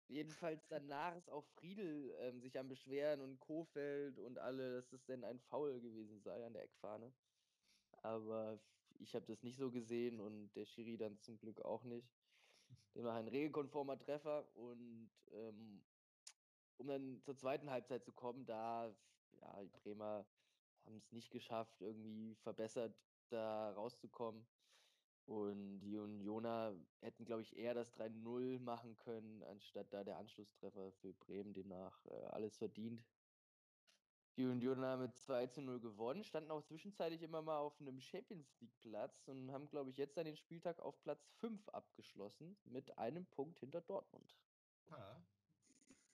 [0.09, 5.03] Jedenfalls danach ist auch Friedel ähm, sich am Beschweren und Kofeld und alle, dass es
[5.03, 7.13] denn ein Foul gewesen sei an der Eckfahne.
[8.03, 8.57] Aber
[8.99, 12.07] ich habe das nicht so gesehen und der Schiri dann zum Glück auch nicht.
[12.95, 15.83] Demnach ein regelkonformer Treffer und ähm,
[16.77, 18.95] um dann zur zweiten Halbzeit zu kommen, da
[19.41, 20.25] ja, die Bremer
[20.87, 22.95] haben es nicht geschafft, irgendwie verbessert
[23.29, 24.47] da rauszukommen.
[25.25, 30.93] Und die Unioner hätten, glaube ich, eher das 3-0 machen können, anstatt da der Anschlusstreffer
[30.93, 31.53] für Bremen.
[31.53, 33.03] Demnach äh, alles verdient.
[34.37, 37.99] Die Unioner haben mit 2 zu 0 gewonnen, standen auch zwischenzeitlich immer mal auf einem
[37.99, 42.97] Champions League-Platz und haben, glaube ich, jetzt dann den Spieltag auf Platz 5 abgeschlossen, mit
[42.97, 44.37] einem Punkt hinter Dortmund.
[44.91, 45.21] Ja.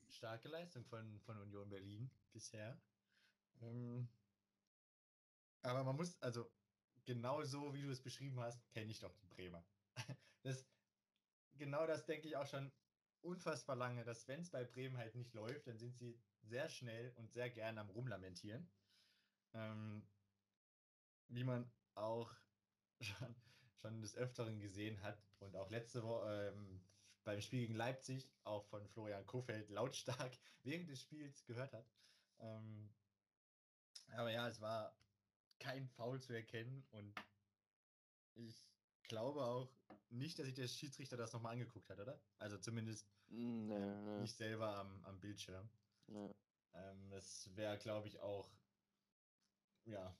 [0.10, 2.82] Starke Leistung von, von Union Berlin bisher.
[3.62, 4.08] Ähm,
[5.64, 6.52] aber man muss, also
[7.06, 9.66] genau so, wie du es beschrieben hast, kenne ich doch die Bremer.
[10.46, 10.68] Das,
[11.54, 12.70] genau das denke ich auch schon
[13.22, 17.14] unfassbar lange, dass wenn es bei Bremen halt nicht läuft, dann sind sie sehr schnell
[17.16, 18.70] und sehr gern am Rumlamentieren.
[19.54, 20.06] Ähm,
[21.30, 22.30] wie man auch
[23.02, 23.36] schon,
[23.82, 26.84] schon des Öfteren gesehen hat und auch letzte Woche ähm,
[27.24, 31.90] beim Spiel gegen Leipzig auch von Florian Kofeld lautstark während des Spiels gehört hat.
[32.40, 32.94] Ähm,
[34.12, 34.96] aber ja, es war
[35.64, 37.14] kein Foul zu erkennen und
[38.36, 38.68] ich
[39.08, 39.70] glaube auch
[40.10, 42.20] nicht, dass sich der Schiedsrichter das nochmal angeguckt hat, oder?
[42.38, 45.70] Also zumindest Mm, Nee, nee, nicht selber am, am Bildschirm.
[46.08, 46.34] nee.
[46.74, 48.50] Ähm, das wäre, glaube ich, auch
[49.86, 50.16] ja,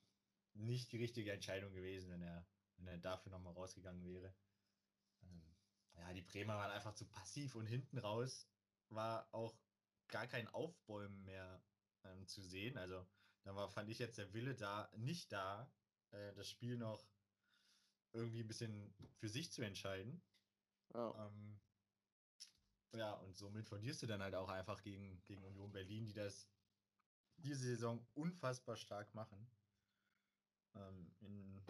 [0.54, 2.46] nicht die richtige Entscheidung gewesen, wenn er,
[2.78, 4.34] wenn er dafür nochmal rausgegangen wäre.
[5.24, 5.56] Ähm,
[5.96, 8.48] ja, die Bremer waren einfach zu passiv und hinten raus
[8.90, 9.54] war auch
[10.08, 11.62] gar kein Aufbäumen mehr
[12.04, 12.78] ähm, zu sehen.
[12.78, 13.06] Also
[13.44, 15.72] da war, fand ich jetzt der Wille da, nicht da,
[16.12, 17.06] äh, das Spiel noch
[18.14, 20.22] irgendwie ein bisschen für sich zu entscheiden.
[20.94, 21.28] Ja.
[21.28, 21.60] Ähm,
[22.96, 26.48] ja, und somit verlierst du dann halt auch einfach gegen, gegen Union Berlin, die das
[27.38, 29.50] diese Saison unfassbar stark machen.
[30.76, 31.62] Ähm, in,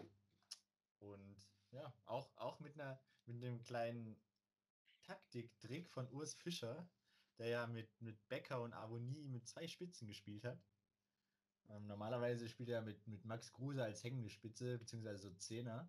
[0.98, 4.16] und ja, auch, auch mit einer mit einem kleinen
[5.02, 6.88] Taktiktrick von Urs Fischer,
[7.38, 10.62] der ja mit, mit Becker und Avonie mit zwei Spitzen gespielt hat.
[11.70, 15.88] Ähm, normalerweise spielt er mit, mit Max Kruse als hängende Spitze, beziehungsweise so Zehner.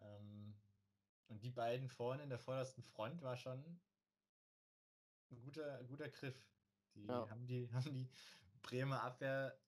[0.00, 0.54] Ähm,
[1.28, 3.80] und die beiden vorne in der vordersten Front war schon
[5.30, 6.48] ein guter, guter Griff.
[6.94, 7.28] Die Ja.
[7.28, 8.08] haben die, haben die
[8.62, 9.58] Bremer Abwehr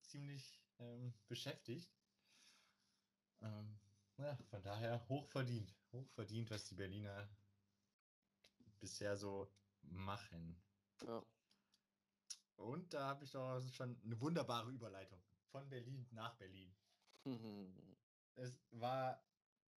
[0.00, 1.88] ziemlich ähm, beschäftigt.
[3.40, 3.78] Ähm,
[4.18, 5.74] ja, von daher hochverdient.
[5.92, 7.28] Hochverdient, was die Berliner
[8.80, 9.48] bisher so
[9.82, 10.56] machen.
[11.06, 11.24] Ja.
[12.56, 15.20] Und da habe ich doch schon eine wunderbare Überleitung.
[15.50, 16.74] Von Berlin nach Berlin.
[18.34, 19.24] Es war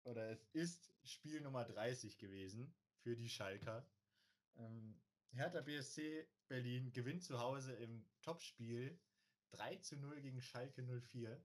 [0.04, 3.86] oder es ist Spiel Nummer 30 gewesen für die Schalker.
[4.56, 5.00] Ähm,
[5.32, 8.98] Hertha BSC Berlin gewinnt zu Hause im Topspiel
[9.50, 11.42] 3 zu 0 gegen Schalke 04.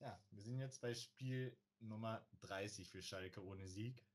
[0.00, 4.06] Ja, wir sind jetzt bei Spiel Nummer 30 für Schalke ohne Sieg.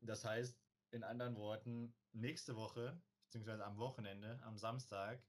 [0.00, 0.56] Das heißt,
[0.90, 5.22] in anderen Worten, nächste Woche, beziehungsweise am Wochenende, am Samstag,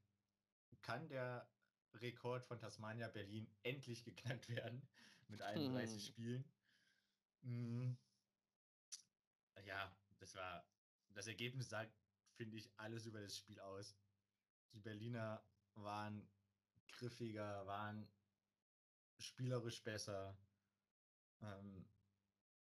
[0.82, 1.50] kann der
[1.96, 4.88] Rekord von Tasmania Berlin endlich geknackt werden
[5.28, 6.08] mit 31 hm.
[6.08, 6.52] Spielen.
[7.42, 7.98] Hm.
[9.66, 10.66] Ja, das war,
[11.10, 11.94] das Ergebnis sagt,
[12.36, 13.98] finde ich, alles über das Spiel aus.
[14.72, 15.44] Die Berliner
[15.76, 16.26] waren
[16.88, 18.10] griffiger, waren
[19.18, 20.38] spielerisch besser.
[21.42, 21.86] Ähm,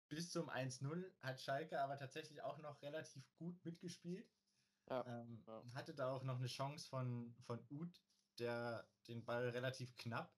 [0.09, 4.26] bis zum 1-0 hat Schalke aber tatsächlich auch noch relativ gut mitgespielt.
[4.90, 5.62] Ja, ähm, ja.
[5.74, 8.03] Hatte da auch noch eine Chance von, von Uth,
[8.38, 10.37] der den Ball relativ knapp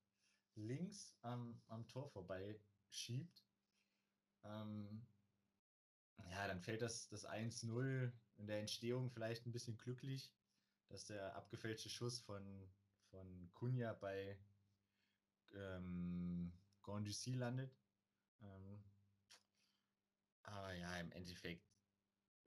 [0.54, 2.60] links am, am Tor vorbei
[2.90, 3.46] schiebt.
[4.44, 5.06] Ähm,
[6.30, 10.34] ja, dann fällt das, das 1-0 in der Entstehung vielleicht ein bisschen glücklich,
[10.88, 12.70] dass der abgefälschte Schuss von,
[13.10, 14.38] von Kunja bei
[15.54, 17.78] ähm, Gondusi landet.
[18.42, 18.84] Ähm,
[20.42, 21.71] aber ja, im Endeffekt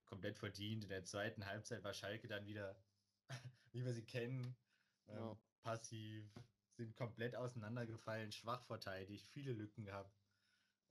[0.05, 0.83] komplett verdient.
[0.83, 2.75] In der zweiten Halbzeit war Schalke dann wieder,
[3.71, 4.55] wie wir sie kennen,
[5.07, 5.37] ähm, ja.
[5.61, 6.25] passiv,
[6.73, 10.17] sind komplett auseinandergefallen, schwach verteidigt, viele Lücken gehabt.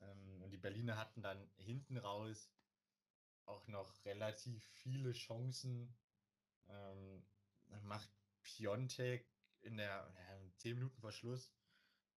[0.00, 2.50] Ähm, und die Berliner hatten dann hinten raus
[3.46, 5.94] auch noch relativ viele Chancen.
[6.68, 7.24] Ähm,
[7.82, 8.10] macht
[8.42, 9.28] Piontek
[9.60, 11.52] in der ja, 10 Minuten vor Schluss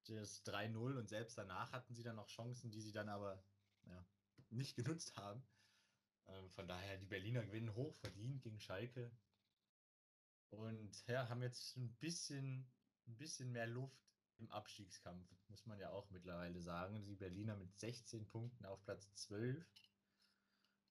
[0.05, 3.43] das 3-0 und selbst danach hatten sie dann noch Chancen, die sie dann aber
[3.85, 4.05] ja,
[4.49, 5.43] nicht genutzt haben.
[6.27, 9.11] Ähm, von daher, die Berliner gewinnen hoch verdient gegen Schalke.
[10.49, 12.69] Und ja, haben jetzt ein bisschen,
[13.07, 14.07] ein bisschen mehr Luft
[14.39, 17.03] im Abstiegskampf, muss man ja auch mittlerweile sagen.
[17.03, 19.65] Die Berliner mit 16 Punkten auf Platz 12.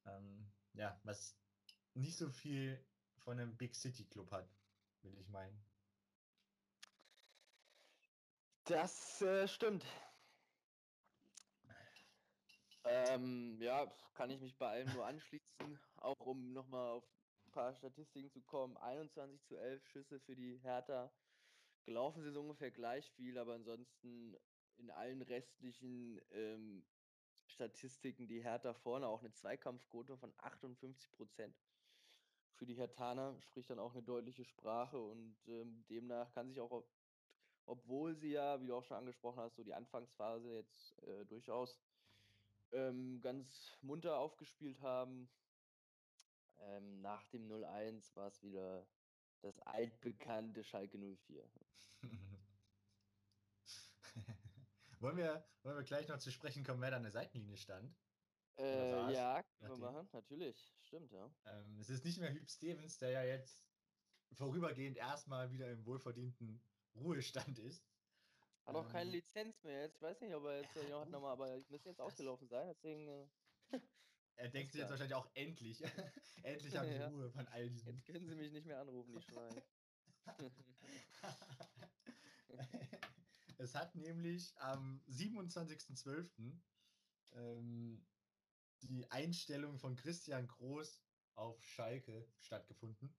[0.07, 1.37] Ähm, ja, was
[1.95, 2.85] nicht so viel
[3.19, 4.49] von einem Big City Club hat,
[5.03, 5.65] will ich meinen.
[8.65, 9.85] Das äh, stimmt.
[12.89, 17.05] Ähm, ja, kann ich mich bei allem nur anschließen, auch um nochmal auf
[17.47, 18.77] ein paar Statistiken zu kommen.
[18.77, 21.13] 21 zu 11 Schüsse für die Hertha.
[21.85, 24.37] Gelaufen sind ungefähr gleich viel, aber ansonsten
[24.77, 26.87] in allen restlichen ähm,
[27.47, 31.57] Statistiken die Hertha vorne auch eine Zweikampfquote von 58 Prozent.
[32.55, 36.85] Für die Hertaner spricht dann auch eine deutliche Sprache und ähm, demnach kann sich auch,
[37.67, 41.81] obwohl sie ja, wie du auch schon angesprochen hast, so die Anfangsphase jetzt äh, durchaus
[42.73, 45.31] ähm, ganz munter aufgespielt haben.
[46.59, 48.87] Ähm, nach dem 0-1 war es wieder
[49.43, 51.49] das altbekannte Schalke 04.
[55.01, 57.95] wollen, wir, wollen wir gleich noch zu sprechen kommen, wer da an der Seitenlinie stand?
[58.59, 60.73] Äh, ja, können wir machen, natürlich.
[60.81, 61.31] Stimmt, ja.
[61.45, 63.63] Ähm, es ist nicht mehr Hüb Stevens, der ja jetzt
[64.33, 66.63] vorübergehend erstmal wieder im wohlverdienten
[66.95, 67.85] Ruhestand ist.
[68.67, 69.17] Hat auch keine ähm.
[69.17, 69.83] Lizenz mehr.
[69.83, 72.67] Jetzt weiß nicht, ob er jetzt ja, hat nochmal, aber ich müsste jetzt ausgelaufen sein,
[72.69, 73.07] deswegen.
[73.07, 73.29] Äh,
[74.37, 75.83] er denkt sich jetzt wahrscheinlich auch endlich.
[76.43, 77.09] endlich habe ich ja.
[77.09, 77.95] Ruhe von all diesen.
[77.95, 79.63] Jetzt können sie mich nicht mehr anrufen, die Schweine.
[83.59, 86.59] es hat nämlich am 27.12.
[87.35, 88.05] Ähm,
[88.83, 93.17] die Einstellung von Christian Groß auf Schalke stattgefunden.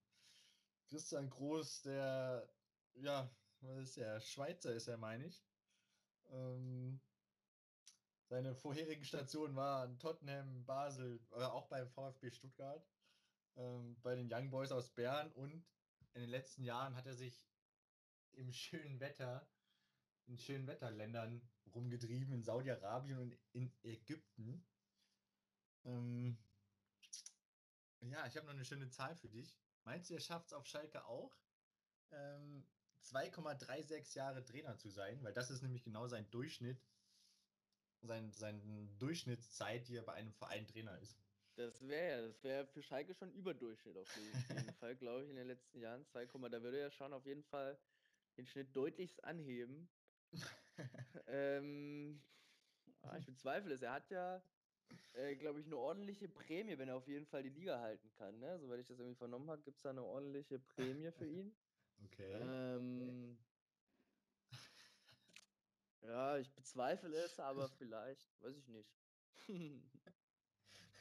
[0.88, 2.52] Christian Groß, der
[2.94, 4.20] ja was ist er?
[4.20, 5.44] Schweizer ist er, meine ich.
[6.30, 7.00] Ähm,
[8.28, 12.86] seine vorherigen Stationen waren Tottenham, Basel, oder äh, auch beim VfB Stuttgart,
[13.56, 15.64] ähm, bei den Young Boys aus Bern und
[16.12, 17.48] in den letzten Jahren hat er sich
[18.32, 19.48] im schönen Wetter,
[20.26, 24.66] in schönen Wetterländern rumgetrieben, in Saudi-Arabien und in Ägypten.
[25.84, 26.38] Ähm,
[28.00, 29.56] ja, ich habe noch eine schöne Zahl für dich.
[29.84, 31.34] Meinst du, er schafft es auf Schalke auch?
[32.10, 32.66] Ähm,
[33.04, 36.80] 2,36 Jahre Trainer zu sein, weil das ist nämlich genau sein Durchschnitt,
[38.02, 41.18] sein, seine Durchschnittszeit, die er bei einem Verein Trainer ist.
[41.56, 44.08] Das wäre das wäre für Schalke schon Überdurchschnitt auf
[44.48, 46.04] jeden Fall, glaube ich, in den letzten Jahren.
[46.06, 47.78] 2, da würde er schon auf jeden Fall
[48.36, 49.88] den Schnitt deutlichst anheben.
[51.26, 52.22] ähm,
[53.02, 53.82] ah, ich bezweifle es.
[53.82, 54.40] Er hat ja,
[55.14, 58.38] äh, glaube ich, eine ordentliche Prämie, wenn er auf jeden Fall die Liga halten kann.
[58.38, 58.58] Ne?
[58.60, 61.56] Soweit ich das irgendwie vernommen habe, gibt es da eine ordentliche Prämie für ihn.
[62.04, 62.32] Okay.
[62.40, 63.38] Ähm,
[66.02, 68.90] ja, ich bezweifle es, aber vielleicht, weiß ich nicht.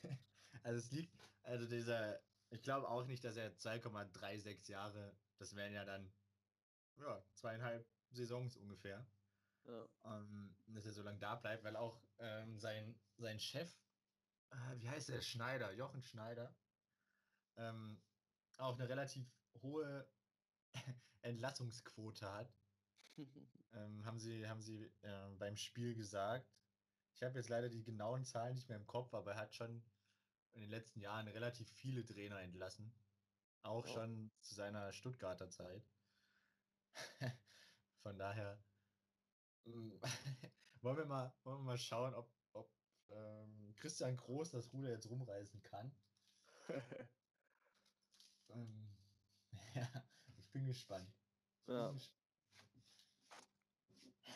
[0.64, 5.74] also es liegt, also dieser, ich glaube auch nicht, dass er 2,36 Jahre, das wären
[5.74, 6.12] ja dann
[6.98, 9.06] ja, zweieinhalb Saisons ungefähr.
[9.66, 9.88] Ja.
[10.06, 13.70] Ähm, dass er so lange da bleibt, weil auch ähm, sein, sein Chef,
[14.52, 16.56] äh, wie heißt der, Schneider, Jochen Schneider,
[17.58, 18.02] ähm,
[18.58, 19.28] auch eine relativ
[19.62, 20.10] hohe
[21.21, 22.53] Entlassungsquote hat.
[23.73, 26.47] ähm, haben sie, haben sie äh, beim Spiel gesagt.
[27.15, 29.84] Ich habe jetzt leider die genauen Zahlen nicht mehr im Kopf, aber er hat schon
[30.53, 32.93] in den letzten Jahren relativ viele Trainer entlassen.
[33.63, 33.93] Auch Ja.
[33.93, 35.84] schon zu seiner Stuttgarter Zeit.
[38.03, 38.60] Von daher
[40.82, 42.71] wollen wir mal, wollen wir mal schauen, ob, ob
[43.10, 45.91] ähm, Christian Groß das Ruder jetzt rumreißen kann.
[48.49, 48.88] Ähm,
[49.75, 49.88] ja,
[50.58, 51.08] bin gespannt.
[51.60, 51.96] Ich bin Ja.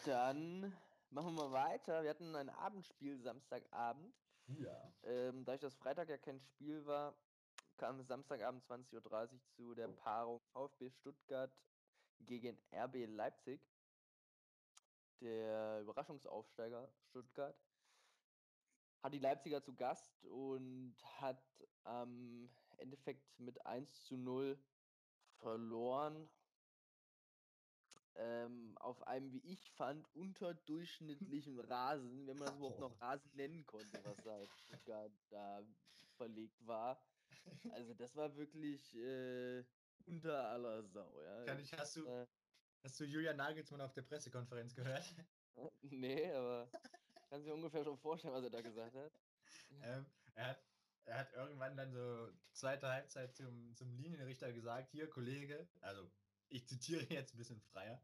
[0.06, 0.62] Dann
[1.10, 2.04] machen wir mal weiter.
[2.04, 4.14] Wir hatten ein Abendspiel Samstagabend.
[4.48, 4.94] Ja.
[5.04, 7.16] Ähm, dadurch, dass Freitag ja kein Spiel war,
[7.78, 11.52] kam es Samstagabend 20.30 Uhr zu der Paarung VfB Stuttgart
[12.20, 13.62] gegen RB Leipzig.
[15.22, 17.56] Der Überraschungsaufsteiger Stuttgart
[19.02, 21.44] hat die Leipziger zu Gast und hat
[21.84, 24.60] am Endeffekt mit 1 zu 0
[25.42, 26.30] verloren.
[28.16, 33.66] Ähm, auf einem, wie ich fand, unterdurchschnittlichen Rasen, wenn man das überhaupt noch Rasen nennen
[33.66, 35.64] konnte, was da Stuttgart da
[36.18, 37.02] verlegt war.
[37.72, 39.64] Also das war wirklich äh,
[40.06, 41.46] unter aller Sau, ja.
[41.46, 42.28] Kann ich, hast, du, Äh,
[42.84, 45.04] hast du Julian Nagelsmann auf der Pressekonferenz gehört?
[45.82, 46.70] nee, aber
[47.30, 49.12] kann sich ungefähr schon vorstellen, was er da gesagt hat.
[49.82, 50.71] ähm, er, hat,
[51.06, 56.10] er hat irgendwann dann so zweite Halbzeit zum, zum Linienrichter gesagt, hier Kollege, also
[56.48, 58.04] ich zitiere jetzt ein bisschen freier,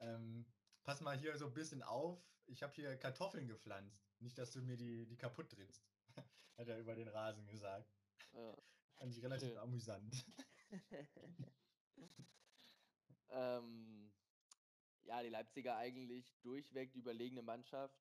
[0.00, 0.46] ähm,
[0.84, 4.60] pass mal hier so ein bisschen auf, ich habe hier Kartoffeln gepflanzt, nicht, dass du
[4.62, 5.84] mir die, die kaputt trittst,
[6.56, 7.92] hat er über den Rasen gesagt.
[8.32, 8.56] Ja.
[8.96, 9.58] Fand ich relativ Schön.
[9.58, 10.26] amüsant.
[13.30, 14.12] ähm,
[15.04, 17.96] ja, die Leipziger eigentlich durchweg die überlegene Mannschaft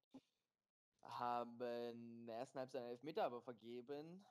[1.08, 4.26] haben in der ersten Halbzeit einen Elfmeter aber vergeben.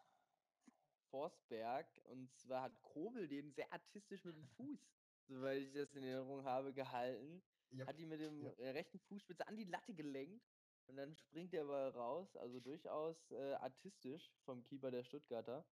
[1.11, 1.87] Forsberg.
[2.05, 4.79] Und zwar hat Kobel den sehr artistisch mit dem Fuß,
[5.29, 7.43] soweit ich das in Erinnerung habe, gehalten.
[7.71, 8.51] Ja, Hat ihn mit dem ja.
[8.53, 10.45] äh, rechten Fußspitze an die Latte gelenkt.
[10.89, 12.37] Und dann springt der Ball raus.
[12.37, 15.65] Also durchaus äh, artistisch vom Keeper der Stuttgarter.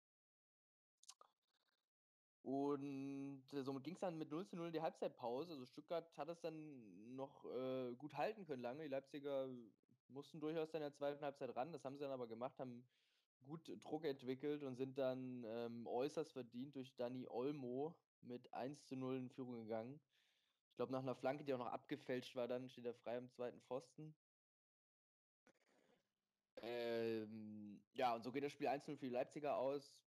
[2.43, 5.53] Und äh, somit ging es dann mit 0 zu 0 in die Halbzeitpause.
[5.53, 8.83] Also Stuttgart hat es dann noch äh, gut halten können lange.
[8.83, 9.49] Die Leipziger
[10.09, 11.73] mussten durchaus dann in der zweiten Halbzeit ran.
[11.73, 12.85] Das haben sie dann aber gemacht, haben
[13.45, 18.97] gut Druck entwickelt und sind dann ähm, äußerst verdient durch Dani Olmo mit 1 zu
[18.97, 20.01] 0 in Führung gegangen.
[20.71, 23.29] Ich glaube, nach einer Flanke, die auch noch abgefälscht war, dann steht er frei am
[23.29, 24.15] zweiten Pfosten.
[26.63, 30.01] Ähm, ja, und so geht das Spiel 1-0 für die Leipziger aus.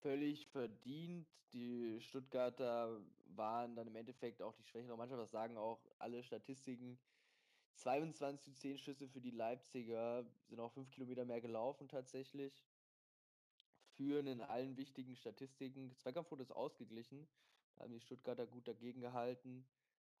[0.00, 1.28] Völlig verdient.
[1.52, 3.00] Die Stuttgarter
[3.36, 5.22] waren dann im Endeffekt auch die schwächere Mannschaft.
[5.22, 6.98] Das sagen auch alle Statistiken.
[7.74, 12.64] 22 zu 10 Schüsse für die Leipziger, sind auch 5 Kilometer mehr gelaufen tatsächlich.
[13.96, 15.96] Führen in allen wichtigen Statistiken.
[15.96, 17.28] Zweikampfquote ist ausgeglichen.
[17.76, 19.66] Da haben die Stuttgarter gut dagegen gehalten.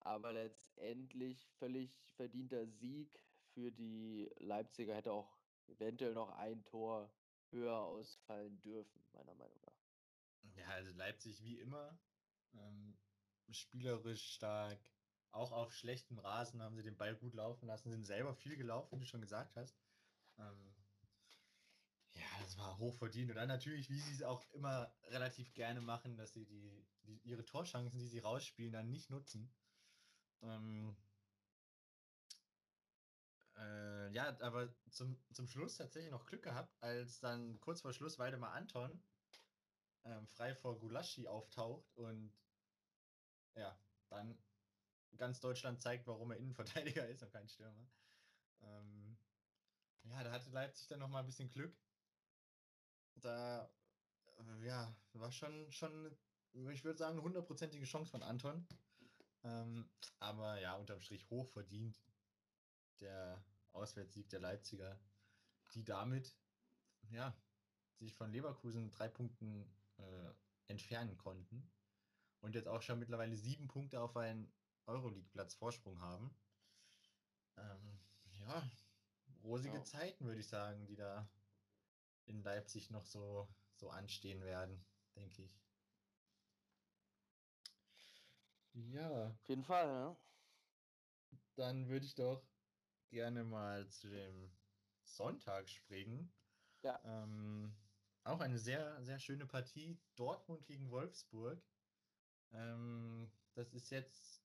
[0.00, 3.18] Aber letztendlich völlig verdienter Sieg
[3.52, 4.94] für die Leipziger.
[4.94, 5.36] Hätte auch
[5.66, 7.10] eventuell noch ein Tor
[7.50, 9.84] höher ausfallen dürfen, meiner Meinung nach.
[10.56, 11.98] Ja, also Leipzig wie immer.
[12.52, 12.96] Ähm,
[13.50, 14.78] spielerisch stark.
[15.34, 18.96] Auch auf schlechtem Rasen haben sie den Ball gut laufen lassen, sind selber viel gelaufen,
[18.96, 19.76] wie du schon gesagt hast.
[20.38, 20.74] Ähm,
[22.14, 23.30] ja, das war hochverdient.
[23.30, 27.18] Und dann natürlich, wie sie es auch immer relativ gerne machen, dass sie die, die
[27.24, 29.52] ihre Torchancen, die sie rausspielen, dann nicht nutzen.
[30.42, 30.96] Ähm,
[33.56, 38.20] äh, ja, aber zum, zum Schluss tatsächlich noch Glück gehabt, als dann kurz vor Schluss
[38.20, 39.02] Waldemar Anton
[40.04, 42.32] ähm, frei vor Gulaschi auftaucht und
[43.56, 43.76] ja,
[44.10, 44.38] dann
[45.16, 47.86] ganz Deutschland zeigt, warum er Innenverteidiger ist und kein Stürmer.
[48.62, 49.16] Ähm,
[50.04, 51.76] ja, da hatte Leipzig dann nochmal ein bisschen Glück.
[53.16, 53.70] Da,
[54.38, 56.16] äh, ja, war schon, schon,
[56.52, 58.66] ich würde sagen, hundertprozentige Chance von Anton.
[59.44, 59.88] Ähm,
[60.20, 62.00] aber ja, unterm Strich hoch verdient
[63.00, 64.98] der Auswärtssieg der Leipziger,
[65.74, 66.36] die damit,
[67.10, 67.36] ja,
[67.96, 70.32] sich von Leverkusen drei Punkten äh,
[70.66, 71.70] entfernen konnten
[72.40, 74.52] und jetzt auch schon mittlerweile sieben Punkte auf einen
[74.86, 76.30] Euroleague-Platz Vorsprung haben.
[77.56, 77.98] Ähm,
[78.40, 78.62] ja,
[79.42, 79.84] rosige Ja.
[79.84, 81.28] Zeiten, würde ich sagen, die da
[82.26, 84.84] in Leipzig noch so, so anstehen werden,
[85.16, 85.60] denke ich.
[88.74, 90.16] Ja, Auf jeden Fall, ne?
[91.56, 92.42] dann würde ich doch
[93.10, 94.50] gerne mal zu dem
[95.04, 96.32] Sonntag springen.
[96.82, 97.00] Ja.
[97.04, 97.72] Ähm,
[98.24, 99.96] auch eine sehr, sehr schöne Partie.
[100.16, 101.62] Dortmund gegen Wolfsburg.
[102.52, 104.43] Ähm, das ist jetzt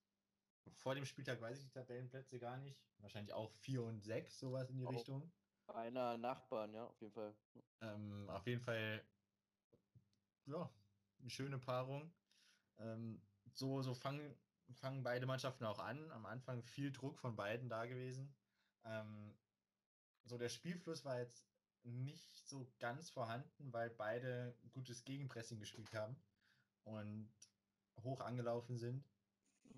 [0.74, 2.78] vor dem Spieltag, weiß ich die Tabellenplätze gar nicht.
[2.98, 4.92] Wahrscheinlich auch 4 und 6, sowas in die Auch.
[4.92, 5.30] Richtung.
[5.68, 7.34] Einer Nachbarn, ja, auf jeden Fall.
[7.80, 9.04] Ähm, auf jeden Fall,
[10.46, 10.68] ja,
[11.20, 12.12] eine schöne Paarung.
[12.78, 13.22] Ähm,
[13.54, 14.36] so so fangen,
[14.72, 16.10] fangen beide Mannschaften auch an.
[16.10, 18.34] Am Anfang viel Druck von beiden da gewesen.
[18.84, 19.38] Ähm,
[20.24, 21.46] so der Spielfluss war jetzt
[21.82, 26.16] nicht so ganz vorhanden, weil beide gutes Gegenpressing gespielt haben
[26.84, 27.32] und
[28.02, 29.09] hoch angelaufen sind.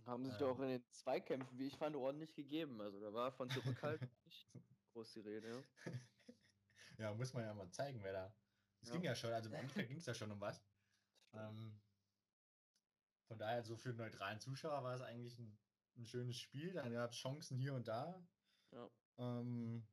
[0.06, 2.80] Haben sich ähm, doch in den Zweikämpfen, wie ich fand, ordentlich gegeben.
[2.80, 4.48] Also da war von Zurückhaltung nicht
[4.92, 5.64] groß die Rede.
[5.84, 5.92] Ja.
[6.98, 8.34] ja, muss man ja mal zeigen, wer da.
[8.80, 8.94] Es ja.
[8.94, 10.60] ging ja schon, also im Endeffekt ging es ja schon um was.
[11.34, 11.80] Ähm,
[13.28, 15.58] von daher, so für einen neutralen Zuschauer war es eigentlich ein,
[15.96, 16.72] ein schönes Spiel.
[16.72, 18.26] Dann gab es Chancen hier und da.
[18.72, 18.90] Ja.
[19.18, 19.86] Ähm,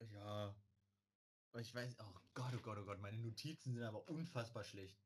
[0.00, 0.56] ja.
[1.58, 4.98] Ich weiß, oh Gott, oh Gott, oh Gott, meine Notizen sind aber unfassbar schlecht.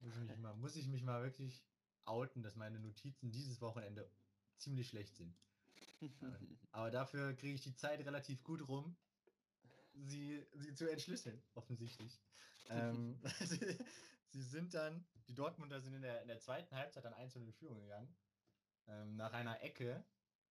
[0.00, 1.64] Muss ich mich mal, muss ich mich mal wirklich
[2.04, 4.10] outen, dass meine Notizen dieses Wochenende
[4.58, 5.36] ziemlich schlecht sind.
[6.72, 8.96] aber dafür kriege ich die Zeit relativ gut rum,
[9.94, 12.20] sie, sie zu entschlüsseln, offensichtlich.
[12.68, 13.18] ähm,
[14.28, 17.52] sie, sind dann, die Dortmunder sind in der, in der zweiten Halbzeit dann einzeln in
[17.52, 18.14] Führung gegangen.
[18.88, 20.04] Ähm, nach einer Ecke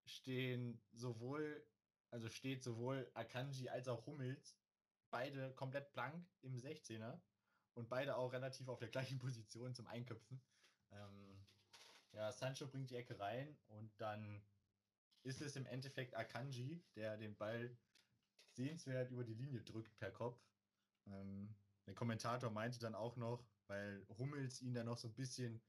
[0.06, 1.66] stehen sowohl,
[2.10, 4.58] also steht sowohl Akanji als auch Hummels,
[5.10, 7.20] beide komplett blank im 16er
[7.74, 10.42] und beide auch relativ auf der gleichen Position zum Einköpfen.
[10.92, 11.31] Ähm,
[12.14, 14.42] ja, Sancho bringt die Ecke rein und dann
[15.24, 17.78] ist es im Endeffekt Akanji, der den Ball
[18.54, 20.42] sehenswert über die Linie drückt per Kopf.
[21.08, 21.56] Ähm,
[21.86, 25.62] der Kommentator meinte dann auch noch, weil Hummels ihn dann noch so ein bisschen,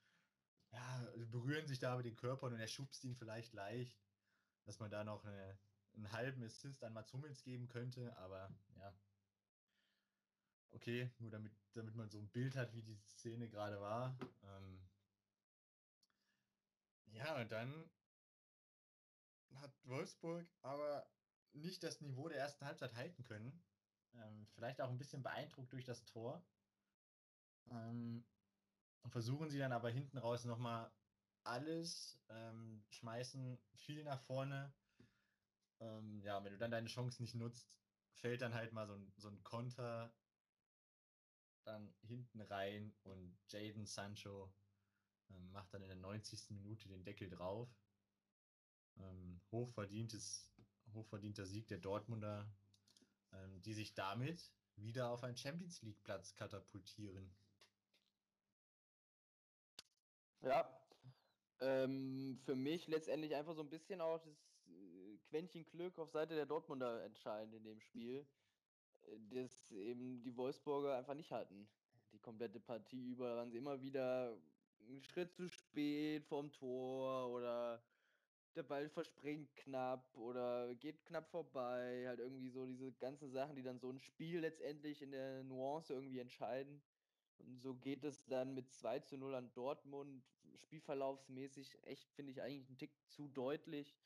[0.72, 4.02] ja, berühren sich da mit den Körpern und er schubst ihn vielleicht leicht,
[4.64, 5.58] dass man da noch eine,
[5.94, 8.94] einen halben Assist an Mats Hummels geben könnte, aber ja.
[10.70, 14.16] Okay, nur damit, damit man so ein Bild hat, wie die Szene gerade war.
[14.42, 14.88] Ähm,
[17.12, 17.90] ja, und dann
[19.54, 21.06] hat Wolfsburg aber
[21.52, 23.62] nicht das Niveau der ersten Halbzeit halten können.
[24.14, 26.44] Ähm, vielleicht auch ein bisschen beeindruckt durch das Tor.
[27.70, 28.24] Ähm,
[29.08, 30.90] versuchen sie dann aber hinten raus nochmal
[31.44, 34.72] alles, ähm, schmeißen viel nach vorne.
[35.80, 37.72] Ähm, ja, wenn du dann deine Chance nicht nutzt,
[38.14, 40.14] fällt dann halt mal so ein, so ein Konter
[41.64, 44.52] dann hinten rein und Jaden Sancho
[45.34, 46.50] ähm, macht dann in der 90.
[46.50, 47.68] Minute den Deckel drauf.
[48.98, 50.50] Ähm, hochverdientes,
[50.92, 52.50] hochverdienter Sieg der Dortmunder,
[53.32, 57.34] ähm, die sich damit wieder auf einen Champions League Platz katapultieren.
[60.40, 60.68] Ja,
[61.60, 64.34] ähm, für mich letztendlich einfach so ein bisschen auch das
[64.66, 68.26] äh, Quäntchen Glück auf Seite der Dortmunder entscheidend in dem Spiel,
[69.04, 71.68] äh, das eben die Wolfsburger einfach nicht hatten.
[72.12, 74.36] Die komplette Partie über waren sie immer wieder
[74.88, 77.82] einen Schritt zu spät vorm Tor oder
[78.54, 82.04] der Ball verspringt knapp oder geht knapp vorbei.
[82.06, 85.92] Halt irgendwie so diese ganzen Sachen, die dann so ein Spiel letztendlich in der Nuance
[85.92, 86.82] irgendwie entscheiden.
[87.38, 90.22] Und so geht es dann mit 2 zu 0 an Dortmund.
[90.64, 93.96] Spielverlaufsmäßig echt, finde ich, eigentlich einen Tick zu deutlich.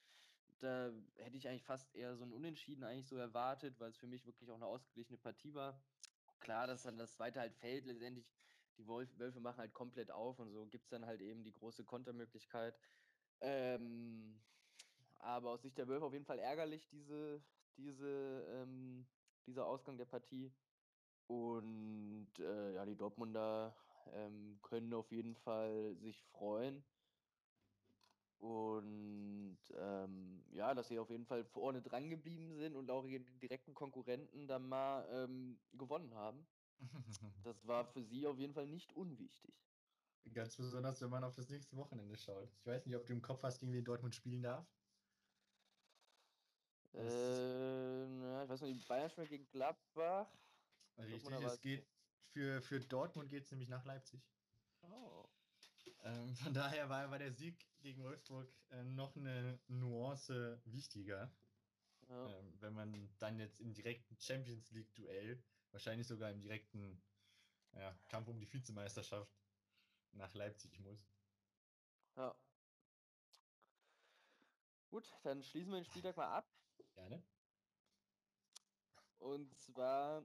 [0.58, 4.06] Da hätte ich eigentlich fast eher so ein Unentschieden eigentlich so erwartet, weil es für
[4.06, 5.82] mich wirklich auch eine ausgeglichene Partie war.
[6.40, 8.26] Klar, dass dann das zweite halt fällt, letztendlich
[8.76, 11.84] die Wölfe machen halt komplett auf und so gibt es dann halt eben die große
[11.84, 12.78] Kontermöglichkeit.
[13.40, 14.44] Ähm,
[15.18, 17.44] aber aus Sicht der Wölfe auf jeden Fall ärgerlich, diese,
[17.76, 19.06] diese, ähm,
[19.46, 20.52] dieser Ausgang der Partie.
[21.26, 23.76] Und äh, ja, die Dortmunder
[24.12, 26.84] ähm, können auf jeden Fall sich freuen.
[28.38, 33.24] Und ähm, ja, dass sie auf jeden Fall vorne dran geblieben sind und auch ihre
[33.24, 36.46] direkten Konkurrenten dann mal ähm, gewonnen haben.
[37.44, 39.54] Das war für sie auf jeden Fall nicht unwichtig.
[40.32, 42.50] Ganz besonders, wenn man auf das nächste Wochenende schaut.
[42.52, 44.66] Ich weiß nicht, ob du im Kopf hast, gegen wen Dortmund spielen darf.
[46.94, 50.26] Äh, na, ich weiß nicht, Bayern spielt gegen Gladbach.
[50.98, 51.86] Richtig, es geht
[52.36, 54.20] für, für Dortmund geht es nämlich nach Leipzig.
[54.82, 55.24] Oh.
[56.04, 61.32] Ähm, von daher war, war der Sieg gegen Wolfsburg äh, noch eine Nuance wichtiger.
[62.08, 62.38] Ja.
[62.38, 65.42] Ähm, wenn man dann jetzt im direkten Champions League-Duell,
[65.76, 67.02] wahrscheinlich sogar im direkten
[67.72, 69.30] ja, Kampf um die Vizemeisterschaft
[70.12, 71.06] nach Leipzig muss.
[72.16, 72.34] Ja.
[74.88, 76.50] Gut, dann schließen wir den Spieltag mal ab.
[76.94, 77.22] Gerne.
[79.18, 80.24] Und zwar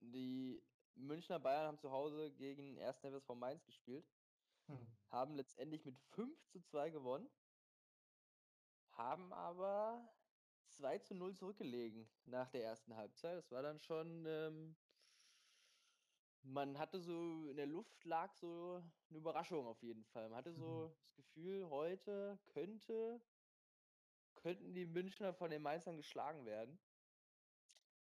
[0.00, 0.62] die
[0.96, 3.24] Münchner Bayern haben zu Hause gegen 1.
[3.24, 4.06] von Mainz gespielt.
[4.66, 4.86] Hm.
[5.08, 7.30] Haben letztendlich mit 5 zu 2 gewonnen.
[8.90, 10.12] Haben aber
[10.68, 13.36] 2 zu 0 zurückgelegen nach der ersten Halbzeit.
[13.36, 14.24] Das war dann schon.
[14.26, 14.76] Ähm,
[16.44, 20.28] man hatte so, in der Luft lag so eine Überraschung auf jeden Fall.
[20.28, 20.94] Man hatte so mhm.
[21.00, 23.20] das Gefühl, heute könnte,
[24.34, 26.80] könnten die Münchner von den Mainzern geschlagen werden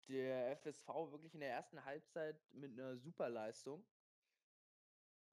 [0.08, 3.86] der FSV wirklich in der ersten Halbzeit mit einer Superleistung.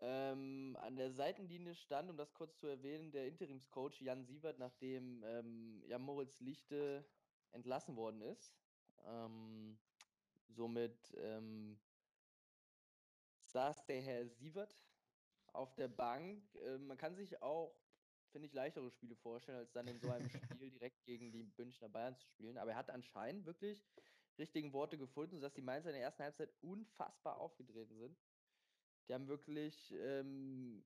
[0.01, 5.23] Ähm, an der Seitenlinie stand, um das kurz zu erwähnen, der Interimscoach Jan Sievert, nachdem
[5.25, 7.09] ähm, Jan Moritz Lichte
[7.53, 8.57] entlassen worden ist.
[9.05, 9.79] Ähm,
[10.49, 11.79] somit ähm,
[13.47, 14.77] saß der Herr Sievert
[15.47, 16.55] auf der Bank.
[16.57, 17.77] Äh, man kann sich auch,
[18.33, 20.29] finde ich, leichtere Spiele vorstellen, als dann in so einem
[20.59, 22.59] Spiel direkt gegen die Münchner Bayern zu spielen.
[22.59, 23.87] Aber er hat anscheinend wirklich
[24.39, 28.19] richtigen Worte gefunden, sodass die Mainzer in der ersten Halbzeit unfassbar aufgetreten sind.
[29.09, 30.85] Die haben wirklich ähm,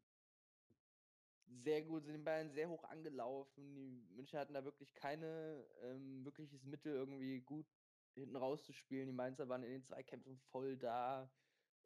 [1.47, 3.75] sehr gut, sind den Bayern sehr hoch angelaufen.
[3.75, 7.66] Die München hatten da wirklich keine ähm, wirkliches Mittel, irgendwie gut
[8.14, 9.07] hinten rauszuspielen.
[9.07, 11.33] Die Mainzer waren in den Zweikämpfen voll da.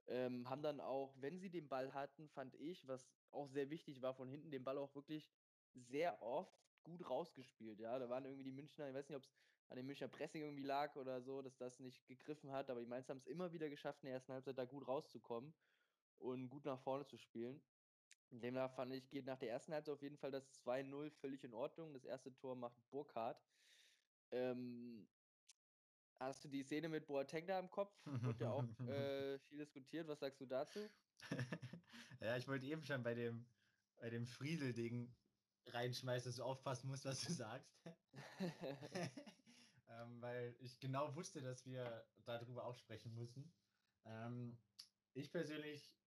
[0.09, 4.03] Ähm, haben dann auch, wenn sie den Ball hatten, fand ich, was auch sehr wichtig
[4.03, 5.31] war, von hinten den Ball auch wirklich
[5.75, 7.79] sehr oft gut rausgespielt.
[7.79, 9.33] Ja, da waren irgendwie die Münchner, ich weiß nicht, ob es
[9.69, 12.87] an dem Münchner Pressing irgendwie lag oder so, dass das nicht gegriffen hat, aber die
[12.87, 15.55] Mainz haben es immer wieder geschafft, in der ersten Halbzeit da gut rauszukommen
[16.23, 17.61] und gut nach vorne zu spielen.
[18.31, 21.53] Demnach fand ich, geht nach der ersten Halbzeit auf jeden Fall das 2-0 völlig in
[21.53, 21.93] Ordnung.
[21.93, 23.45] Das erste Tor macht Burkhardt.
[24.31, 25.07] Ähm,
[26.15, 27.95] hast du die Szene mit Boateng da im Kopf?
[28.07, 30.09] Wird ja auch äh, viel diskutiert.
[30.09, 30.89] Was sagst du dazu?
[32.21, 33.45] ja, ich wollte eben schon bei dem,
[33.97, 35.15] bei dem Friedel-Ding
[35.67, 37.71] reinschmeißen, dass du aufpassen musst, was du sagst.
[38.41, 43.53] ähm, weil ich genau wusste, dass wir darüber auch sprechen müssen.
[44.05, 44.57] Ähm,
[45.13, 46.02] ich persönlich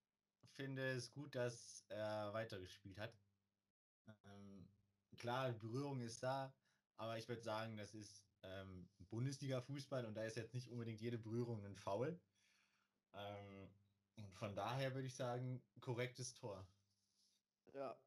[0.56, 3.14] finde es gut, dass er weitergespielt hat.
[4.26, 4.68] Ähm,
[5.18, 6.54] klar, Berührung ist da,
[6.98, 11.18] aber ich würde sagen, das ist ähm, Bundesliga-Fußball und da ist jetzt nicht unbedingt jede
[11.18, 12.20] Berührung ein Foul.
[13.14, 13.70] Ähm,
[14.16, 16.68] und von daher würde ich sagen, korrektes Tor.
[17.74, 18.00] Ja,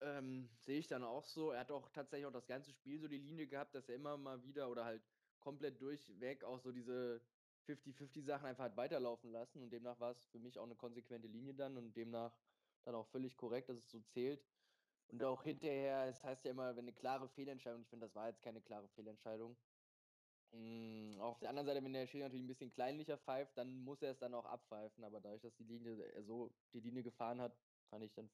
[0.00, 1.52] ähm, sehe ich dann auch so.
[1.52, 4.16] Er hat auch tatsächlich auch das ganze Spiel so die Linie gehabt, dass er immer
[4.16, 5.02] mal wieder oder halt
[5.38, 7.20] komplett durchweg auch so diese
[7.66, 11.28] 50-50 Sachen einfach hat weiterlaufen lassen und demnach war es für mich auch eine konsequente
[11.28, 12.38] Linie dann und demnach
[12.84, 14.46] dann auch völlig korrekt, dass es so zählt.
[15.08, 18.28] Und auch hinterher, es heißt ja immer, wenn eine klare Fehlentscheidung, ich finde, das war
[18.28, 19.58] jetzt keine klare Fehlentscheidung.
[20.52, 24.02] Mhm, auf der anderen Seite, wenn der Schiri natürlich ein bisschen kleinlicher pfeift, dann muss
[24.02, 25.04] er es dann auch abpfeifen.
[25.04, 27.58] Aber dadurch, dass die Linie er so die Linie gefahren hat,
[27.90, 28.30] fand ich dann,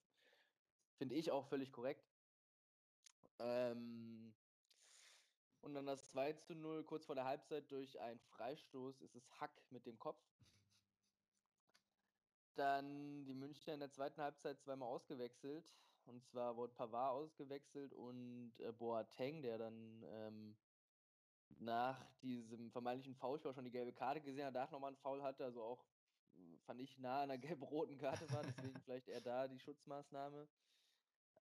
[0.99, 2.11] finde ich auch völlig korrekt.
[3.39, 4.42] Ähm,
[5.63, 9.31] und dann das 2 zu 0 kurz vor der Halbzeit durch einen Freistoß ist es
[9.41, 10.21] Hack mit dem Kopf.
[12.55, 15.65] Dann die Münchner in der zweiten Halbzeit zweimal ausgewechselt.
[16.05, 20.57] Und zwar wurde Pavard ausgewechselt und äh, Boateng, der dann ähm,
[21.59, 25.45] nach diesem vermeintlichen Foulspiel schon die gelbe Karte gesehen hat, danach nochmal einen Foul hatte,
[25.45, 25.87] also auch
[26.65, 30.49] fand ich nah an einer gelb-roten Karte war, deswegen vielleicht eher da die Schutzmaßnahme.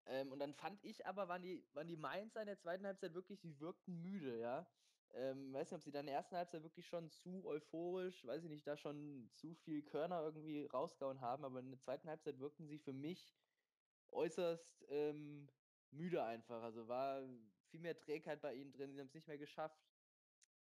[0.06, 3.14] Ähm, und dann fand ich aber, waren die, waren die Mainzer in der zweiten Halbzeit
[3.14, 4.66] wirklich, die wirkten müde, ja.
[5.14, 8.44] Ähm, weiß nicht, ob sie dann in der ersten Halbzeit wirklich schon zu euphorisch, weiß
[8.44, 12.38] ich nicht, da schon zu viel Körner irgendwie rausgehauen haben, aber in der zweiten Halbzeit
[12.38, 13.36] wirkten sie für mich
[14.10, 15.48] äußerst ähm,
[15.90, 16.62] müde einfach.
[16.62, 17.22] Also war
[17.66, 19.82] viel mehr Trägheit bei ihnen drin, sie haben es nicht mehr geschafft,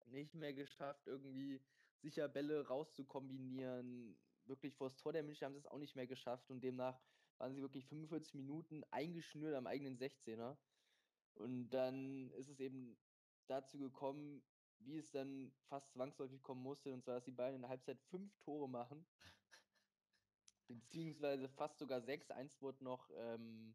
[0.06, 1.60] nicht mehr geschafft, irgendwie
[1.98, 4.18] sicher Bälle rauszukombinieren.
[4.46, 7.00] Wirklich vor das Tor der München haben sie es auch nicht mehr geschafft und demnach
[7.40, 10.56] waren sie wirklich 45 Minuten eingeschnürt am eigenen 16er.
[11.34, 12.98] Und dann ist es eben
[13.46, 14.42] dazu gekommen,
[14.80, 17.98] wie es dann fast zwangsläufig kommen musste, und zwar, dass die beiden in der Halbzeit
[18.10, 19.06] fünf Tore machen.
[20.68, 22.30] Beziehungsweise fast sogar sechs.
[22.30, 23.74] Eins wurde noch ähm,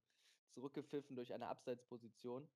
[0.52, 2.48] zurückgepfiffen durch eine Abseitsposition.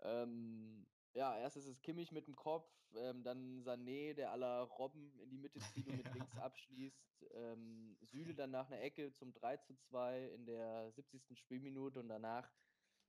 [0.00, 0.86] Ähm,
[1.16, 5.30] ja, erst ist es Kimmich mit dem Kopf, ähm, dann Sané, der aller Robben in
[5.30, 7.24] die Mitte zieht und mit links abschließt.
[7.32, 11.38] Ähm, Süle dann nach einer Ecke zum 3 zu 2 in der 70.
[11.38, 12.52] Spielminute und danach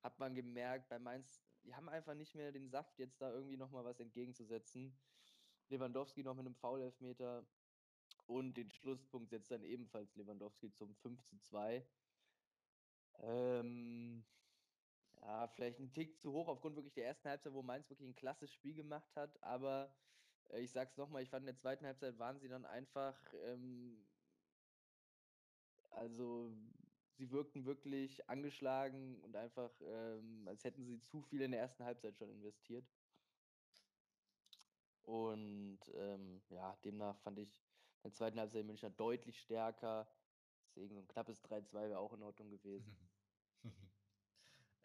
[0.01, 3.57] hat man gemerkt, bei Mainz, die haben einfach nicht mehr den Saft, jetzt da irgendwie
[3.57, 4.97] nochmal was entgegenzusetzen.
[5.67, 7.45] Lewandowski noch mit einem Foul-Elfmeter
[8.25, 11.85] und den Schlusspunkt setzt dann ebenfalls Lewandowski zum 5 zu 2.
[13.19, 14.23] Ähm,
[15.21, 18.15] ja, vielleicht ein Tick zu hoch aufgrund wirklich der ersten Halbzeit, wo Mainz wirklich ein
[18.15, 19.41] klasse Spiel gemacht hat.
[19.43, 19.93] Aber
[20.49, 24.05] äh, ich sag's nochmal, ich fand in der zweiten Halbzeit waren sie dann einfach, ähm,
[25.89, 26.51] also
[27.17, 31.83] sie wirkten wirklich angeschlagen und einfach, ähm, als hätten sie zu viel in der ersten
[31.83, 32.85] Halbzeit schon investiert.
[35.03, 40.07] Und ähm, ja, demnach fand ich in der zweiten Halbzeit Münchner deutlich stärker.
[40.67, 42.95] Deswegen so ein knappes 3-2 wäre auch in Ordnung gewesen.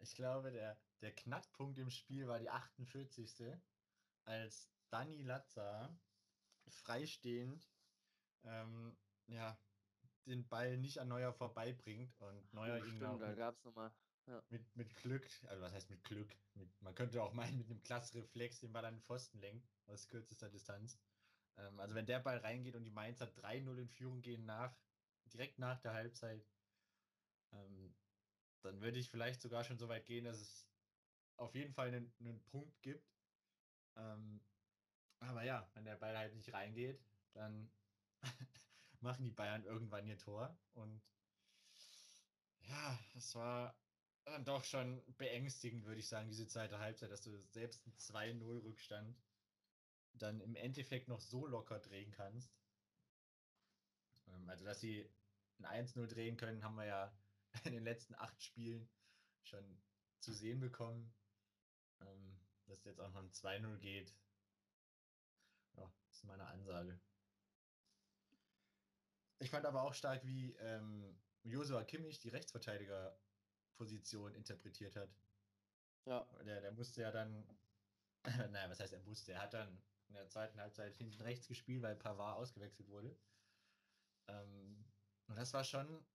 [0.03, 3.57] Ich glaube, der, der Knackpunkt im Spiel war die 48.
[4.25, 5.89] Als Dani Latza
[6.67, 7.69] freistehend
[8.43, 8.97] ähm,
[9.27, 9.57] ja,
[10.25, 13.91] den Ball nicht an Neuer vorbeibringt und Neuer oh, ihn stimmt, da gab es nochmal.
[14.27, 14.41] Ja.
[14.49, 16.33] Mit, mit Glück, also was heißt mit Glück?
[16.53, 19.67] Mit, man könnte auch meinen, mit einem klasse Reflex den Ball an den Pfosten lenkt,
[19.87, 20.97] aus kürzester Distanz.
[21.57, 24.77] Ähm, also wenn der Ball reingeht und die Mainzer 3-0 in Führung gehen nach,
[25.33, 26.45] direkt nach der Halbzeit,
[27.51, 27.93] ähm,
[28.63, 30.67] dann würde ich vielleicht sogar schon so weit gehen, dass es
[31.37, 33.07] auf jeden Fall einen, einen Punkt gibt.
[33.97, 34.41] Ähm,
[35.19, 37.01] Aber ja, wenn der Ball halt nicht reingeht,
[37.33, 37.71] dann
[39.01, 40.57] machen die Bayern irgendwann ihr Tor.
[40.73, 41.01] Und
[42.61, 43.75] ja, es war
[44.25, 49.21] dann doch schon beängstigend, würde ich sagen, diese zweite Halbzeit, dass du selbst einen 2-0-Rückstand
[50.13, 52.51] dann im Endeffekt noch so locker drehen kannst.
[54.27, 55.09] Ähm, also, dass sie
[55.59, 57.13] ein 1-0 drehen können, haben wir ja
[57.63, 58.89] in den letzten acht Spielen
[59.43, 59.81] schon
[60.19, 61.13] zu sehen bekommen.
[62.01, 64.15] Ähm, dass jetzt auch noch ein 2-0 geht,
[65.75, 66.99] ja, ist meine Ansage.
[69.39, 75.13] Ich fand aber auch stark, wie ähm, Josua Kimmich die Rechtsverteidigerposition interpretiert hat.
[76.05, 76.25] Ja.
[76.45, 77.45] Der, der musste ja dann,
[78.23, 79.33] naja, was heißt er musste?
[79.33, 83.17] Er hat dann in der zweiten Halbzeit hinten rechts gespielt, weil Pavard ausgewechselt wurde.
[84.27, 84.85] Ähm,
[85.27, 86.05] und das war schon,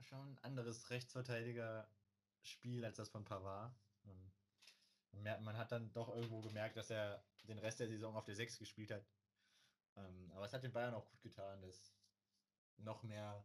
[0.00, 3.74] schon ein anderes Rechtsverteidiger-Spiel als das von Pavard.
[4.06, 4.32] Ähm,
[5.42, 8.58] man hat dann doch irgendwo gemerkt, dass er den Rest der Saison auf der 6
[8.58, 9.06] gespielt hat.
[9.96, 11.94] Ähm, aber es hat den Bayern auch gut getan, dass
[12.78, 13.44] noch mehr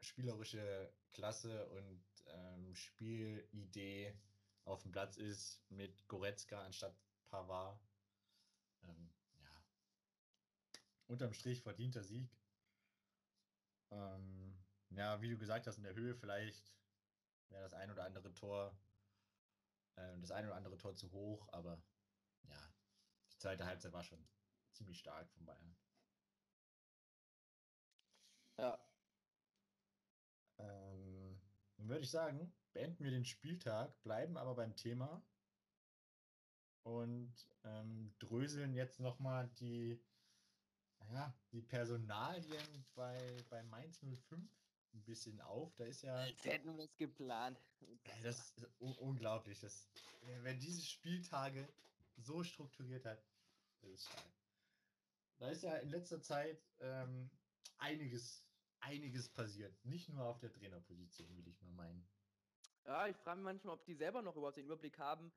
[0.00, 4.14] spielerische Klasse und ähm, Spielidee
[4.64, 6.94] auf dem Platz ist mit Goretzka anstatt
[7.26, 7.80] Pavard.
[8.84, 9.10] Ähm,
[9.42, 9.64] ja.
[11.06, 12.30] Unterm Strich verdienter Sieg.
[13.90, 14.45] Ähm,
[14.90, 16.70] ja, wie du gesagt hast, in der Höhe vielleicht
[17.48, 18.78] wäre das ein oder andere Tor,
[19.96, 21.82] äh, das ein oder andere Tor zu hoch, aber
[22.44, 22.74] ja,
[23.32, 24.26] die zweite Halbzeit war schon
[24.72, 25.76] ziemlich stark von Bayern.
[28.58, 28.78] Ja.
[30.58, 31.40] Ähm,
[31.76, 35.22] dann würde ich sagen, beenden wir den Spieltag, bleiben aber beim Thema
[36.82, 37.34] und
[37.64, 40.00] ähm, dröseln jetzt nochmal die,
[41.10, 44.65] ja, die Personalien bei, bei Mainz 05
[44.96, 45.74] ein bisschen auf.
[45.76, 46.14] Da ist ja.
[46.14, 47.60] Als hätten wir es geplant.
[48.22, 49.60] Das ist unglaublich.
[49.60, 49.88] Das,
[50.42, 51.68] wenn diese Spieltage
[52.16, 53.22] so strukturiert hat,
[53.80, 54.32] das ist stark.
[55.38, 57.30] Da ist ja in letzter Zeit ähm,
[57.78, 58.42] einiges,
[58.80, 59.84] einiges passiert.
[59.84, 62.08] Nicht nur auf der Trainerposition, will ich mal meinen.
[62.86, 65.32] Ja, ich frage mich manchmal, ob die selber noch überhaupt den Überblick haben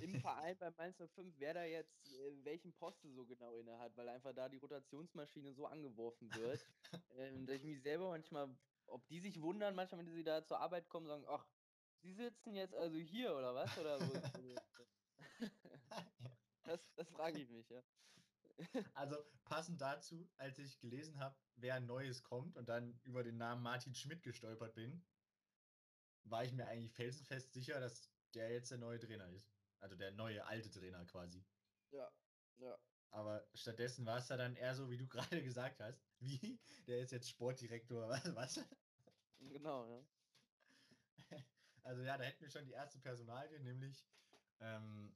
[0.00, 3.94] im Verein bei Mainz 05, wer da jetzt äh, welchen Posten so genau inne hat,
[3.98, 6.58] weil einfach da die Rotationsmaschine so angeworfen wird,
[7.18, 8.48] ähm, dass ich mich selber manchmal,
[8.88, 11.46] ob die sich wundern, manchmal, wenn sie da zur Arbeit kommen, sagen, ach,
[12.02, 13.76] sie sitzen jetzt also hier oder was?
[13.78, 14.12] Oder wo
[16.64, 17.82] das, das frage ich mich, ja.
[18.94, 23.62] Also passend dazu, als ich gelesen habe, wer Neues kommt und dann über den Namen
[23.62, 25.04] Martin Schmidt gestolpert bin,
[26.24, 29.52] war ich mir eigentlich felsenfest sicher, dass der jetzt der neue Trainer ist.
[29.78, 31.44] Also der neue alte Trainer quasi.
[31.90, 32.10] Ja,
[32.58, 32.78] ja.
[33.10, 36.00] Aber stattdessen war es ja dann eher so, wie du gerade gesagt hast.
[36.20, 36.58] Wie?
[36.86, 38.34] Der ist jetzt Sportdirektor, was?
[38.34, 38.64] was?
[39.40, 40.04] Genau, ja.
[41.82, 44.04] Also ja, da hätten wir schon die erste Personalie, nämlich
[44.58, 45.14] ähm,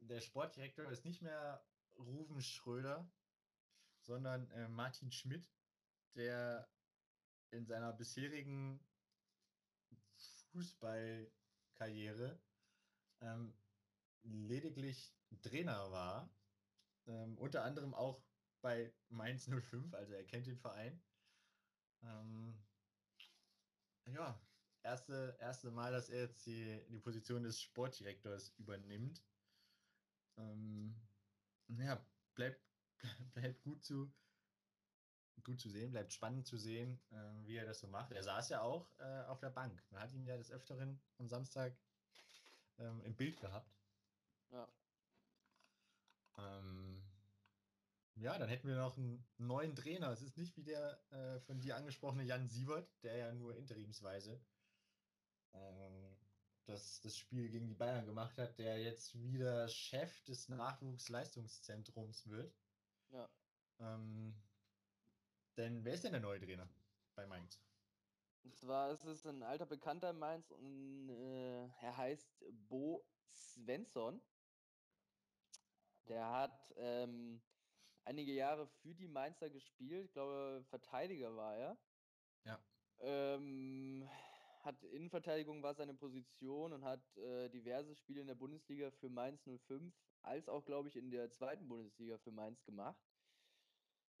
[0.00, 1.64] der Sportdirektor ist nicht mehr
[1.96, 3.08] Ruven Schröder,
[4.00, 5.46] sondern äh, Martin Schmidt,
[6.16, 6.68] der
[7.52, 8.84] in seiner bisherigen
[10.50, 12.40] Fußballkarriere
[13.20, 13.54] ähm,
[14.22, 16.28] lediglich Trainer war,
[17.06, 18.22] ähm, unter anderem auch
[18.60, 21.02] bei Mainz 05, also er kennt den Verein.
[22.02, 22.54] Ähm,
[24.06, 24.40] ja,
[24.82, 29.22] erste, erste Mal, dass er jetzt die, die Position des Sportdirektors übernimmt.
[30.36, 30.94] Ähm,
[31.68, 32.60] ja, bleibt,
[33.34, 34.12] bleibt gut zu,
[35.44, 38.12] gut zu sehen, bleibt spannend zu sehen, äh, wie er das so macht.
[38.12, 39.82] Er saß ja auch äh, auf der Bank.
[39.90, 41.76] Man hat ihn ja des Öfteren am Samstag
[42.78, 43.70] ähm, im Bild gehabt.
[44.50, 44.68] Ja.
[46.38, 46.91] Ähm,
[48.14, 50.10] ja, dann hätten wir noch einen neuen Trainer.
[50.10, 54.40] Es ist nicht wie der äh, von dir angesprochene Jan Siebert, der ja nur interimsweise
[55.54, 56.16] ähm,
[56.66, 62.54] das, das Spiel gegen die Bayern gemacht hat, der jetzt wieder Chef des Nachwuchsleistungszentrums wird.
[63.10, 63.28] Ja.
[63.80, 64.34] Ähm,
[65.56, 66.68] denn wer ist denn der neue Trainer
[67.14, 67.60] bei Mainz?
[68.44, 74.20] Und zwar ist es ein alter Bekannter in Mainz und äh, er heißt Bo Svensson.
[76.08, 77.40] Der hat ähm,
[78.04, 80.06] einige Jahre für die Mainzer gespielt.
[80.06, 81.76] Ich glaube, Verteidiger war er.
[82.44, 82.58] Ja.
[83.00, 84.08] Ähm,
[84.62, 89.42] hat Innenverteidigung war seine Position und hat äh, diverse Spiele in der Bundesliga für Mainz
[89.44, 89.92] 05
[90.22, 93.00] als auch, glaube ich, in der zweiten Bundesliga für Mainz gemacht.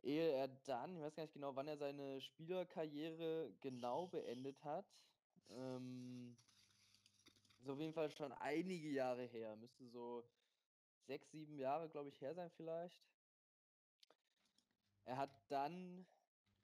[0.02, 4.84] Ehe er dann, ich weiß gar nicht genau, wann er seine Spielerkarriere genau beendet hat.
[5.48, 6.36] Ähm,
[7.60, 9.54] ist auf jeden Fall schon einige Jahre her.
[9.54, 10.24] Müsste so
[11.06, 13.11] sechs, sieben Jahre, glaube ich, her sein vielleicht.
[15.04, 16.06] Er hat dann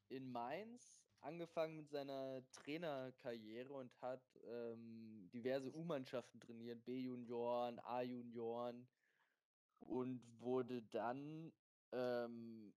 [0.08, 8.88] in Mainz angefangen mit seiner Trainerkarriere und hat ähm, diverse U-Mannschaften trainiert, B-Junioren, A-Junioren
[9.80, 11.52] und wurde dann
[11.92, 12.72] ähm,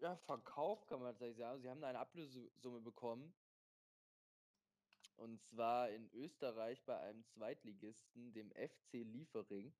[0.00, 1.60] ja, verkauft, kann man tatsächlich sagen.
[1.60, 3.34] Sie haben eine Ablösesumme bekommen.
[5.16, 9.74] Und zwar in Österreich bei einem Zweitligisten, dem FC Liefering,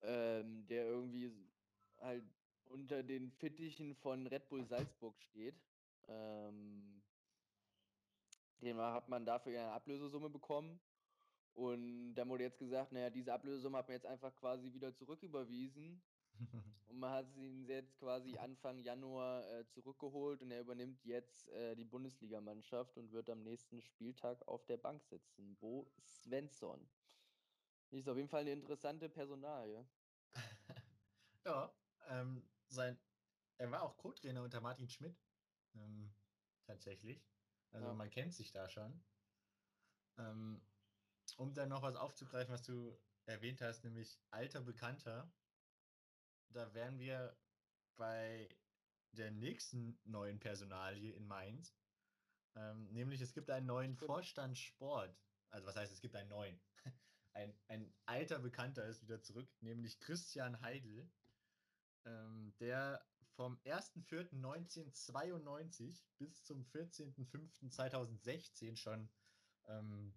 [0.00, 1.30] ähm, der irgendwie
[1.98, 2.24] halt
[2.70, 5.60] unter den Fittichen von Red Bull Salzburg steht.
[6.08, 7.02] Ähm,
[8.60, 10.80] den hat man dafür eine Ablösesumme bekommen.
[11.54, 16.02] Und dann wurde jetzt gesagt, naja, diese Ablösesumme hat man jetzt einfach quasi wieder zurücküberwiesen.
[16.86, 21.74] und man hat ihn jetzt quasi Anfang Januar äh, zurückgeholt und er übernimmt jetzt äh,
[21.74, 25.56] die Bundesligamannschaft und wird am nächsten Spieltag auf der Bank sitzen.
[25.56, 26.88] Bo Svensson.
[27.90, 29.84] Ist auf jeden Fall eine interessante Personalie.
[31.44, 31.72] ja,
[32.08, 32.42] ähm,
[32.74, 32.98] sein,
[33.58, 35.18] er war auch Co-Trainer unter Martin Schmidt.
[35.74, 36.12] Ähm,
[36.64, 37.28] tatsächlich.
[37.72, 37.94] Also ja.
[37.94, 39.02] man kennt sich da schon.
[40.18, 40.60] Ähm,
[41.36, 45.32] um dann noch was aufzugreifen, was du erwähnt hast, nämlich alter Bekannter.
[46.50, 47.36] Da wären wir
[47.96, 48.48] bei
[49.12, 51.76] der nächsten neuen Personalie in Mainz.
[52.56, 55.16] Ähm, nämlich es gibt einen neuen Vorstand Sport.
[55.50, 56.60] Also was heißt, es gibt einen neuen?
[57.32, 61.08] Ein, ein alter Bekannter ist wieder zurück, nämlich Christian Heidel,
[62.04, 63.02] ähm, der
[63.34, 69.08] vom 1.4.1992 bis zum 14.05.2016 schon
[69.66, 70.14] ähm,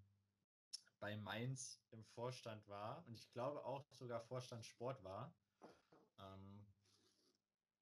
[0.99, 5.35] bei Mainz im Vorstand war und ich glaube auch sogar Vorstand Sport war.
[6.19, 6.65] Ähm,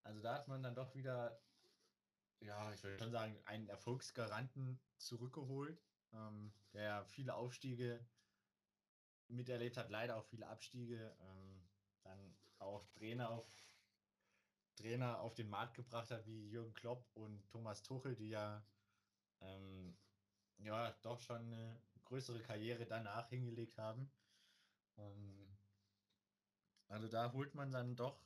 [0.04, 1.40] also da hat man dann doch wieder,
[2.40, 5.84] ja, ich würde schon sagen, einen Erfolgsgaranten zurückgeholt,
[6.14, 8.06] ähm, der viele Aufstiege
[9.28, 11.70] miterlebt hat, leider auch viele Abstiege, ähm,
[12.04, 13.46] dann auch Trainer auf,
[14.82, 18.66] Trainer auf den Markt gebracht hat, wie Jürgen Klopp und Thomas Tuchel, die ja,
[19.42, 19.98] ähm,
[20.58, 24.12] ja doch schon eine größere Karriere danach hingelegt haben.
[24.98, 25.58] Ähm,
[26.88, 28.26] also da holt man dann doch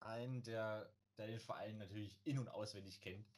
[0.00, 3.28] einen, der, der den Verein natürlich in- und auswendig kennt,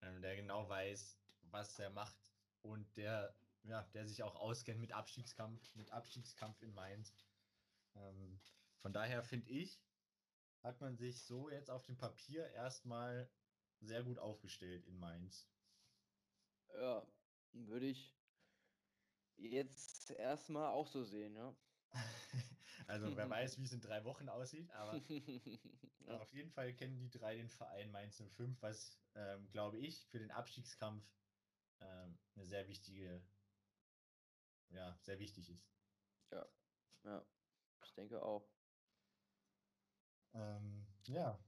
[0.00, 1.18] ähm, der genau weiß,
[1.50, 2.16] was er macht
[2.62, 7.14] und der, ja, der sich auch auskennt mit Abstiegskampf, mit Abstiegskampf in Mainz.
[7.96, 8.40] Ähm,
[8.78, 9.78] von daher finde ich,
[10.62, 13.28] hat man sich so jetzt auf dem Papier erstmal
[13.80, 15.48] sehr gut aufgestellt in Mainz.
[16.74, 17.06] Ja,
[17.52, 18.12] würde ich,
[19.36, 21.54] jetzt erstmal auch so sehen, ja.
[22.86, 24.92] also wer weiß, wie es in drei Wochen aussieht, aber
[26.06, 26.20] ja.
[26.20, 30.18] auf jeden Fall kennen die drei den Verein Mainz 05, was, ähm, glaube ich, für
[30.18, 31.04] den Abstiegskampf
[31.80, 33.20] ähm, eine sehr wichtige,
[34.70, 35.68] ja, sehr wichtig ist.
[36.30, 36.46] Ja,
[37.04, 37.26] ja,
[37.84, 38.61] ich denke auch.
[40.34, 41.38] Ähm, ja,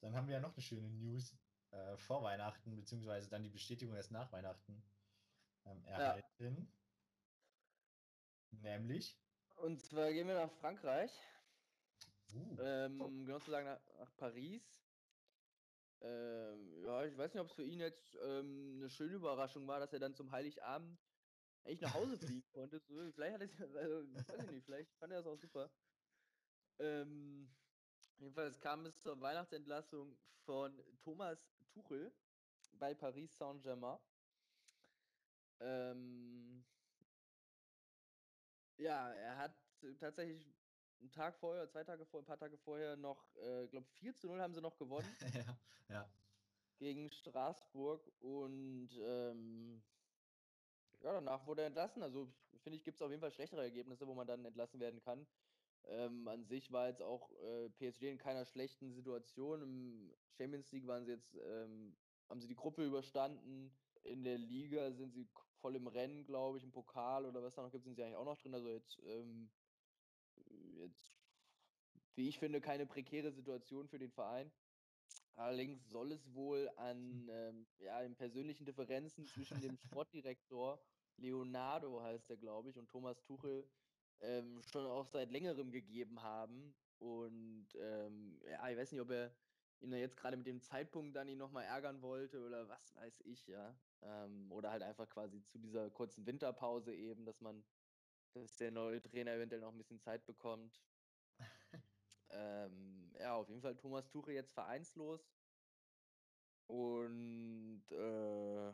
[0.00, 1.36] dann haben wir ja noch eine schöne News
[1.70, 4.82] äh, vor Weihnachten, beziehungsweise dann die Bestätigung erst nach Weihnachten
[5.64, 6.72] ähm, erhalten.
[8.50, 8.78] Ja.
[8.78, 9.18] Nämlich.
[9.56, 11.10] Und zwar gehen wir nach Frankreich.
[12.32, 12.56] Uh.
[12.60, 14.62] Ähm, genau zu sagen, nach, nach Paris.
[16.02, 19.80] Ähm, ja, ich weiß nicht, ob es für ihn jetzt ähm, eine schöne Überraschung war,
[19.80, 20.98] dass er dann zum Heiligabend
[21.64, 22.80] eigentlich nach Hause fliegen konnte.
[22.80, 25.70] So, vielleicht hat er also, weiß ich nicht, vielleicht fand er das auch super.
[26.78, 27.48] Ähm,
[28.18, 32.12] jedenfalls kam es zur Weihnachtsentlassung von Thomas Tuchel
[32.78, 33.98] bei Paris Saint-Germain.
[35.60, 36.64] Ähm,
[38.76, 39.54] ja, er hat
[39.98, 40.46] tatsächlich
[41.00, 44.14] einen Tag vorher, zwei Tage vorher, ein paar Tage vorher noch, äh, ich glaube 4
[44.14, 45.08] zu 0 haben sie noch gewonnen.
[45.34, 45.58] ja,
[45.88, 46.10] ja.
[46.78, 49.82] Gegen Straßburg und ähm,
[51.00, 52.02] ja, danach wurde er entlassen.
[52.02, 52.28] Also
[52.62, 55.26] finde ich, gibt es auf jeden Fall schlechtere Ergebnisse, wo man dann entlassen werden kann.
[55.86, 59.62] Ähm, an sich war jetzt auch äh, PSG in keiner schlechten Situation.
[59.62, 61.96] Im Champions League waren sie jetzt, ähm,
[62.28, 63.70] haben sie die Gruppe überstanden.
[64.02, 65.28] In der Liga sind sie
[65.60, 68.16] voll im Rennen, glaube ich, im Pokal oder was da noch gibt, sind sie eigentlich
[68.16, 68.54] auch noch drin.
[68.54, 69.50] Also jetzt, ähm,
[70.34, 71.18] jetzt,
[72.14, 74.52] wie ich finde, keine prekäre Situation für den Verein.
[75.36, 80.80] Allerdings soll es wohl an ähm, ja, den persönlichen Differenzen zwischen dem Sportdirektor
[81.18, 83.68] Leonardo heißt er, glaube ich, und Thomas Tuchel
[84.20, 86.74] ähm, schon auch seit längerem gegeben haben.
[86.98, 89.36] Und ähm, ja, ich weiß nicht, ob er
[89.80, 93.46] ihn jetzt gerade mit dem Zeitpunkt dann ihn nochmal ärgern wollte oder was weiß ich,
[93.46, 93.78] ja.
[94.02, 97.64] Ähm, oder halt einfach quasi zu dieser kurzen Winterpause eben, dass man,
[98.34, 100.82] dass der neue Trainer eventuell noch ein bisschen Zeit bekommt.
[102.30, 105.36] ähm, ja, auf jeden Fall Thomas Tuche jetzt vereinslos.
[106.68, 108.72] Und äh,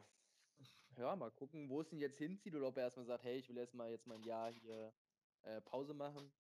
[0.97, 3.49] ja, mal gucken, wo es ihn jetzt hinzieht oder ob er erstmal sagt, hey, ich
[3.49, 4.95] will erstmal jetzt mal ein Jahr hier
[5.43, 6.32] äh, Pause machen.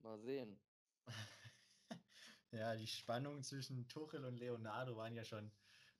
[0.00, 0.58] Mal sehen.
[2.50, 5.50] ja, die Spannung zwischen Tuchel und Leonardo waren ja schon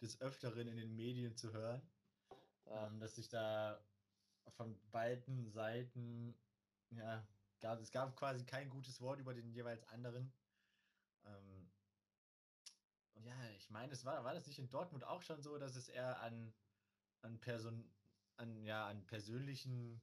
[0.00, 1.82] des Öfteren in den Medien zu hören.
[2.66, 2.86] Ja.
[2.86, 3.80] Ähm, dass sich da
[4.48, 6.36] von beiden Seiten
[6.90, 7.26] ja
[7.60, 10.32] gab, es gab quasi kein gutes Wort über den jeweils anderen.
[11.24, 11.70] Ähm,
[13.24, 15.88] ja, ich meine, es war, war das nicht in Dortmund auch schon so, dass es
[15.88, 16.54] eher an,
[17.22, 17.90] an Person,
[18.36, 20.00] an, ja, an persönlichen,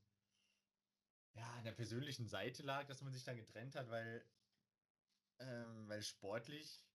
[1.35, 4.25] ja, an der persönlichen Seite lag, dass man sich dann getrennt hat, weil,
[5.39, 6.85] ähm, weil sportlich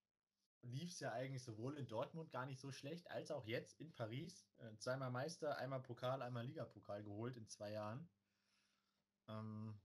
[0.63, 3.93] lief es ja eigentlich sowohl in Dortmund gar nicht so schlecht, als auch jetzt in
[3.93, 4.49] Paris.
[4.59, 8.09] Äh, zweimal Meister, einmal Pokal, einmal Ligapokal geholt in zwei Jahren.
[9.29, 9.81] Ähm,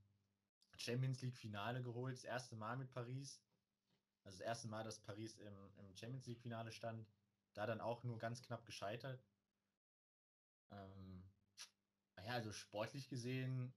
[0.76, 3.42] Champions League Finale geholt, das erste Mal mit Paris.
[4.24, 7.08] Also das erste Mal, dass Paris im, im Champions League Finale stand.
[7.54, 9.24] Da dann auch nur ganz knapp gescheitert.
[10.72, 11.24] Ähm,
[12.16, 13.74] naja, also sportlich gesehen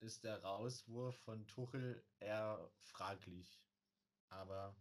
[0.00, 3.60] ist der Rauswurf von Tuchel eher fraglich.
[4.28, 4.76] Aber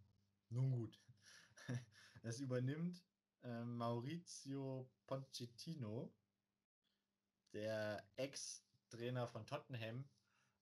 [0.50, 1.02] nun gut.
[2.24, 3.06] Das übernimmt
[3.44, 6.14] äh, Maurizio Pochettino,
[7.54, 10.10] der Ex-Trainer von Tottenham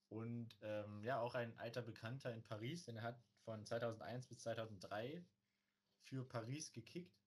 [0.10, 4.40] und ähm, ja auch ein alter Bekannter in Paris, denn er hat von 2001 bis
[4.40, 5.26] 2003
[6.04, 7.20] für Paris gekickt.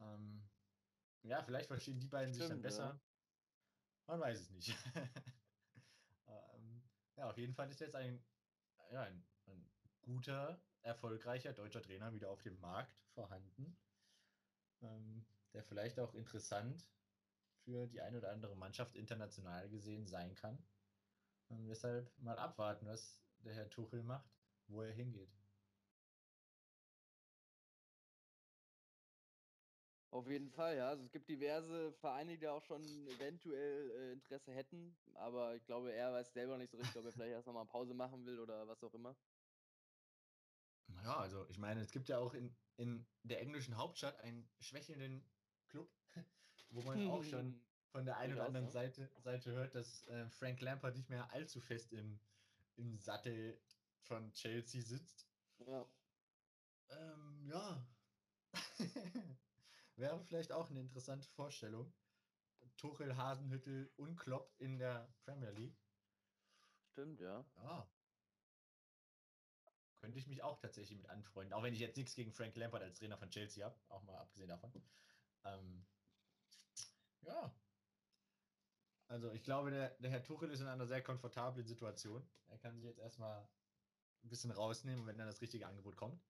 [0.00, 0.48] Ähm,
[1.22, 2.84] ja, vielleicht verstehen die beiden Stimmt, sich dann besser.
[2.84, 3.00] Ja.
[4.06, 4.74] Man weiß es nicht.
[7.16, 8.22] ähm, ja, auf jeden Fall ist jetzt ein,
[8.90, 9.70] ja, ein, ein
[10.02, 13.76] guter erfolgreicher deutscher Trainer wieder auf dem Markt vorhanden,
[14.82, 16.88] ähm, der vielleicht auch interessant
[17.64, 20.58] für die eine oder andere Mannschaft international gesehen sein kann.
[21.48, 24.30] Und deshalb mal abwarten, was der Herr Tuchel macht,
[24.66, 25.41] wo er hingeht.
[30.12, 30.90] Auf jeden Fall, ja.
[30.90, 35.90] Also es gibt diverse Vereine, die auch schon eventuell äh, Interesse hätten, aber ich glaube,
[35.90, 38.68] er weiß selber nicht so richtig, ob er vielleicht erst nochmal Pause machen will oder
[38.68, 39.16] was auch immer.
[41.02, 45.24] Ja, also ich meine, es gibt ja auch in, in der englischen Hauptstadt einen schwächelnden
[45.70, 45.88] Club,
[46.68, 47.58] wo man auch schon
[47.92, 51.58] von der einen oder anderen Seite, Seite hört, dass äh, Frank Lampard nicht mehr allzu
[51.58, 52.20] fest im,
[52.76, 53.58] im Sattel
[54.02, 55.26] von Chelsea sitzt.
[55.66, 55.86] Ja.
[56.90, 57.86] Ähm, ja.
[59.96, 61.92] Wäre vielleicht auch eine interessante Vorstellung.
[62.76, 65.78] Tuchel, Hasenhüttel und Klopp in der Premier League.
[66.92, 67.44] Stimmt, ja.
[67.56, 67.88] Ja,
[70.02, 71.52] könnte ich mich auch tatsächlich mit anfreunden.
[71.54, 74.18] Auch wenn ich jetzt nichts gegen Frank Lampard als Trainer von Chelsea habe, auch mal
[74.18, 74.72] abgesehen davon.
[75.44, 75.86] Ähm,
[77.20, 77.54] ja.
[79.06, 82.28] Also ich glaube, der, der Herr Tuchel ist in einer sehr komfortablen Situation.
[82.48, 83.48] Er kann sich jetzt erstmal
[84.24, 86.20] ein bisschen rausnehmen, wenn dann das richtige Angebot kommt.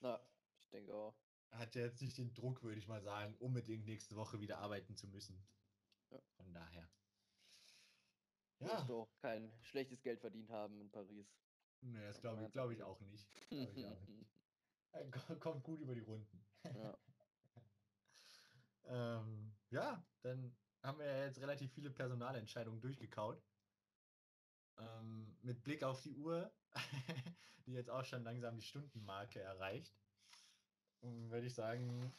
[0.00, 0.20] Na,
[0.60, 1.16] ich denke auch.
[1.50, 4.96] Hat ja jetzt nicht den Druck, würde ich mal sagen, unbedingt nächste Woche wieder arbeiten
[4.96, 5.42] zu müssen.
[6.10, 6.20] Ja.
[6.36, 6.88] Von daher.
[8.60, 8.82] Ja.
[8.84, 11.26] Du auch kein schlechtes Geld verdient haben in Paris.
[11.80, 13.28] Nee, das glaube ich, glaub ich auch nicht.
[13.50, 15.40] Ich auch nicht.
[15.40, 16.44] Kommt gut über die Runden.
[16.64, 16.98] Ja.
[19.20, 23.42] ähm, ja, dann haben wir ja jetzt relativ viele Personalentscheidungen durchgekaut.
[24.78, 26.52] Ähm, mit Blick auf die Uhr,
[27.66, 29.94] die jetzt auch schon langsam die Stundenmarke erreicht,
[31.02, 32.12] würde ich sagen,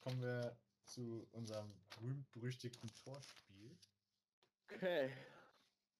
[0.00, 3.78] kommen wir zu unserem berühmt-berüchtigten Torspiel.
[4.72, 5.12] Okay.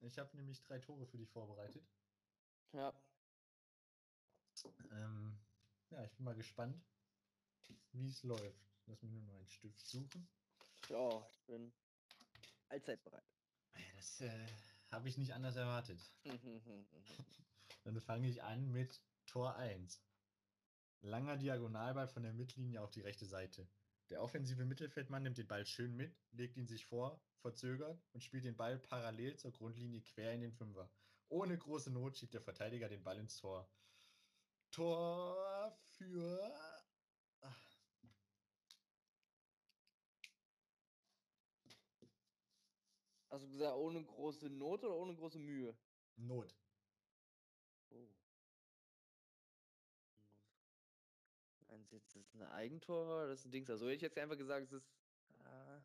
[0.00, 1.86] Ich habe nämlich drei Tore für dich vorbereitet.
[2.72, 2.92] Ja.
[4.90, 5.38] Ähm,
[5.90, 6.82] ja, ich bin mal gespannt,
[7.92, 8.70] wie es läuft.
[8.86, 10.28] Lass mich nur noch einen Stift suchen.
[10.88, 11.72] Ja, ich bin
[12.68, 13.24] allzeit bereit.
[13.96, 14.46] Das äh,
[14.90, 16.00] habe ich nicht anders erwartet.
[17.84, 20.02] Dann fange ich an mit Tor 1.
[21.02, 23.66] Langer Diagonalball von der Mittellinie auf die rechte Seite.
[24.10, 28.44] Der offensive Mittelfeldmann nimmt den Ball schön mit, legt ihn sich vor, verzögert und spielt
[28.44, 30.90] den Ball parallel zur Grundlinie quer in den Fünfer.
[31.28, 33.70] Ohne große Not schiebt der Verteidiger den Ball ins Tor.
[34.72, 36.54] Tor für.
[43.30, 45.78] Hast du gesagt, ohne große Not oder ohne große Mühe?
[46.16, 46.54] Not.
[47.90, 48.19] Oh.
[51.90, 53.26] Du jetzt, das ist ein Eigentor?
[53.26, 53.68] Das ist ein Dings.
[53.68, 54.92] Also hätte ich jetzt einfach gesagt, es ist.
[55.44, 55.82] Ah,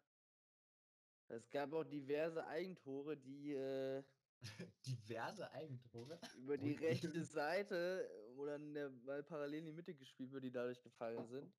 [1.27, 4.03] es gab auch diverse Eigentore, die äh,
[4.85, 6.19] diverse Eigentore.
[6.37, 10.51] Über die rechte Seite, wo dann der Ball parallel in die Mitte gespielt wird, die
[10.51, 11.51] dadurch gefallen sind.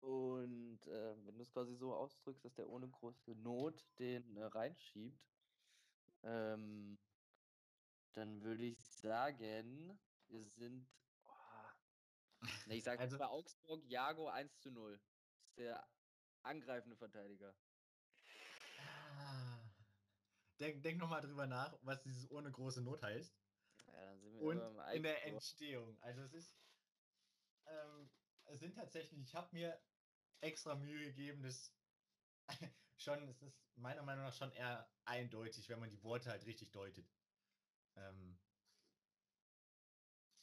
[0.00, 4.44] Und äh, wenn du es quasi so ausdrückst, dass der ohne große Not den äh,
[4.44, 5.22] reinschiebt,
[6.24, 6.98] ähm,
[8.14, 9.98] dann würde ich sagen,
[10.28, 11.01] wir sind.
[12.66, 15.00] Ne, ich sage also, bei Augsburg Jago 1 zu 0.
[15.38, 15.88] Das ist der
[16.42, 17.54] angreifende Verteidiger.
[20.58, 23.36] denk, denk nochmal drüber nach, was dieses ohne große Not heißt.
[23.92, 24.60] Ja, Und
[24.94, 25.98] in der Entstehung.
[26.00, 26.56] Also es ist,
[27.66, 28.10] ähm,
[28.46, 29.80] es sind tatsächlich, ich habe mir
[30.40, 31.74] extra Mühe gegeben, das
[32.96, 36.72] schon, es ist meiner Meinung nach schon eher eindeutig, wenn man die Worte halt richtig
[36.72, 37.10] deutet.
[37.96, 38.38] Ähm,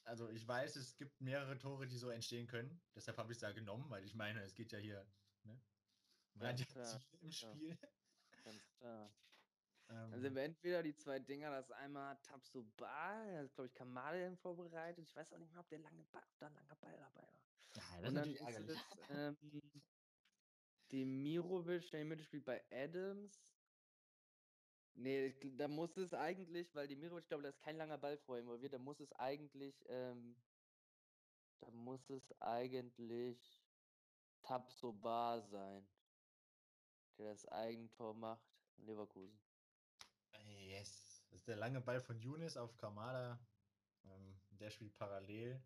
[0.10, 2.82] also ich weiß, es gibt mehrere Tore, die so entstehen können.
[2.96, 5.06] Deshalb habe ich es da genommen, weil ich meine, es geht ja hier,
[5.44, 5.62] ne?
[6.34, 7.78] Man hat ja Ziele im Spiel.
[8.44, 9.14] Ganz klar.
[9.90, 13.74] Ähm, Dann sind wir entweder die zwei Dinger, das einmal Tabsoba, da ist, glaube ich,
[13.74, 15.08] Kamal vorbereitet.
[15.08, 17.28] Ich weiß auch nicht mehr, ob der lange Ball, ob da ein langer Ball dabei
[17.28, 17.44] war.
[17.76, 18.80] Ja, Und dann ist es
[19.10, 19.38] ähm,
[20.92, 23.59] Demirovic, der im Mitte spielt bei Adams.
[24.96, 28.44] Nee, da muss es eigentlich, weil Demirovic, ich glaube, da ist kein langer Ball vorher
[28.44, 30.36] involviert, da muss es eigentlich, ähm,
[31.62, 33.64] da muss es eigentlich
[34.42, 35.88] Tabsoba sein,
[37.18, 39.40] der das Eigentor macht in Leverkusen.
[40.46, 41.24] Yes.
[41.30, 43.40] Das ist der lange Ball von Younes auf Kamada.
[44.04, 45.62] Ähm, der spielt parallel.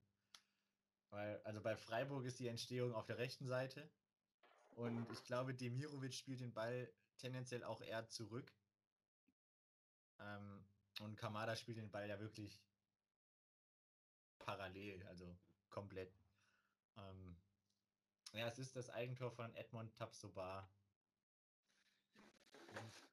[1.09, 3.89] Weil, also bei Freiburg ist die Entstehung auf der rechten Seite.
[4.71, 8.51] Und ich glaube, Demirovic spielt den Ball tendenziell auch eher zurück.
[10.24, 10.65] Ähm,
[10.99, 12.61] und Kamada spielt den Ball ja wirklich
[14.39, 15.38] parallel, also
[15.69, 16.13] komplett.
[16.97, 17.38] Ähm,
[18.34, 20.69] ja, es ist das Eigentor von Edmond Tapsoba.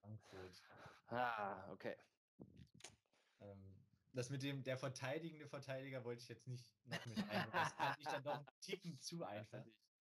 [0.00, 0.62] Frankfurt.
[1.08, 1.96] Ah, okay.
[3.40, 3.80] Ähm,
[4.12, 7.50] das mit dem, der verteidigende Verteidiger wollte ich jetzt nicht noch mit ein.
[7.52, 9.64] Das fand ich dann doch einen Ticken zu einfach.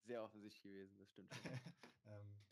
[0.04, 1.32] Sehr offensichtlich gewesen, das stimmt.
[2.06, 2.44] ähm,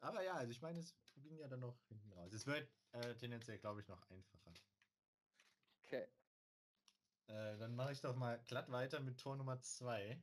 [0.00, 2.32] aber ja, also ich meine, es ging ja dann noch hinten raus.
[2.32, 4.52] Es wird äh, tendenziell, glaube ich, noch einfacher.
[5.84, 6.06] Okay.
[7.26, 10.20] Äh, dann mache ich doch mal glatt weiter mit Tor Nummer 2.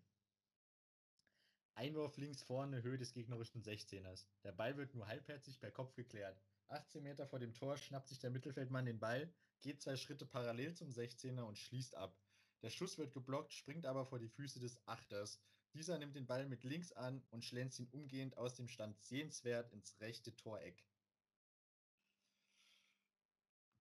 [1.75, 4.25] Einwurf links vorne, Höhe des gegnerischen 16ers.
[4.43, 6.41] Der Ball wird nur halbherzig per Kopf geklärt.
[6.69, 10.73] 18 Meter vor dem Tor schnappt sich der Mittelfeldmann den Ball, geht zwei Schritte parallel
[10.73, 12.17] zum 16er und schließt ab.
[12.61, 15.39] Der Schuss wird geblockt, springt aber vor die Füße des Achters.
[15.74, 19.72] Dieser nimmt den Ball mit links an und schlänzt ihn umgehend aus dem Stand sehenswert
[19.72, 20.84] ins rechte Toreck.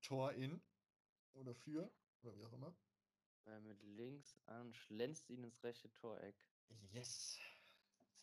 [0.02, 0.60] Tor in
[1.32, 1.90] oder für
[2.22, 2.74] oder wie auch immer.
[3.44, 6.36] Ball mit links an, schlänzt ihn ins rechte Toreck.
[6.92, 7.38] Yes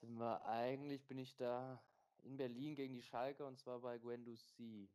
[0.03, 1.81] sind wir eigentlich, bin ich da
[2.23, 4.89] in Berlin gegen die Schalke und zwar bei Guendouzi.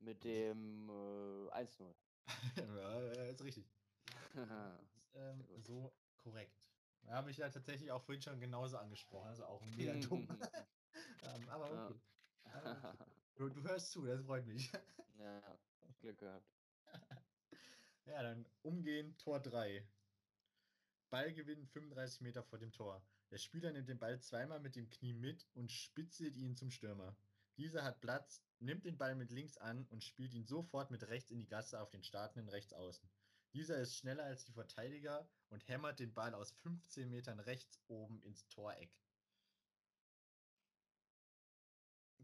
[0.00, 1.92] Mit dem äh, 1-0.
[2.56, 3.66] ja, ist richtig.
[4.34, 4.46] ist,
[5.14, 6.67] ähm, so korrekt.
[7.08, 10.28] Da habe ich ja tatsächlich auch vorhin schon genauso angesprochen, also auch mega dumm.
[11.22, 12.00] ähm, aber okay.
[12.44, 12.94] Ja.
[13.36, 14.68] Du, du, hörst zu, das freut mich.
[15.16, 15.58] ja,
[16.00, 16.44] Glück gehabt.
[18.06, 19.86] ja, dann umgehen Tor 3.
[21.08, 23.00] Ballgewinn 35 Meter vor dem Tor.
[23.30, 27.16] Der Spieler nimmt den Ball zweimal mit dem Knie mit und spitzelt ihn zum Stürmer.
[27.58, 31.30] Dieser hat Platz, nimmt den Ball mit links an und spielt ihn sofort mit rechts
[31.30, 33.08] in die Gasse auf den startenden Rechtsaußen.
[33.58, 38.22] Dieser ist schneller als die Verteidiger und hämmert den Ball aus 15 Metern rechts oben
[38.22, 38.96] ins Toreck.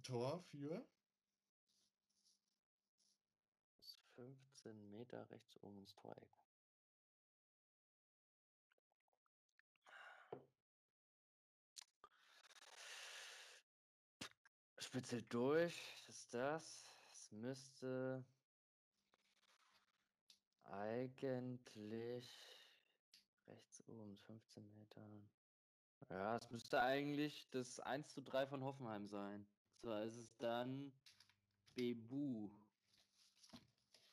[0.04, 0.86] Tor für
[4.14, 6.38] 15 Meter rechts oben ins Toreck.
[14.78, 16.04] spitzelt durch.
[16.06, 16.84] Das ist das.
[17.10, 18.24] Es müsste
[20.78, 22.28] eigentlich
[23.46, 25.28] rechts oben 15 Metern.
[26.10, 29.46] Ja, es müsste eigentlich das 1 zu 3 von Hoffenheim sein.
[29.82, 30.92] So ist es dann
[31.74, 32.50] Bebu.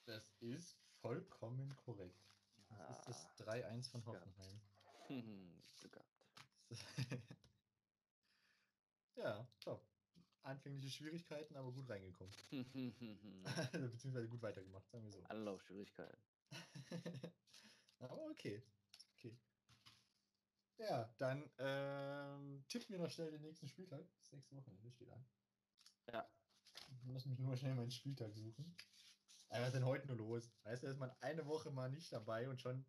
[0.06, 2.28] Das ist vollkommen korrekt.
[2.70, 4.62] Das ah, ist das 3-1 von Hoffenheim.
[5.08, 6.00] Glück
[9.16, 9.86] ja, top
[10.44, 12.34] anfängliche Schwierigkeiten, aber gut reingekommen.
[12.50, 15.24] Beziehungsweise gut weitergemacht, sagen wir so.
[15.24, 16.18] Anlaufschwierigkeiten.
[18.00, 18.64] aber okay.
[19.16, 19.38] Okay.
[20.78, 24.06] Ja, dann ähm, tippen wir noch schnell den nächsten Spieltag.
[24.20, 25.26] Das nächste Wochenende steht an.
[26.12, 26.30] Ja.
[27.08, 28.76] Lass mich nur schnell meinen Spieltag suchen.
[29.50, 30.52] Aber was ist denn heute nur los?
[30.64, 32.86] Weißt du, ist man eine Woche mal nicht dabei und schon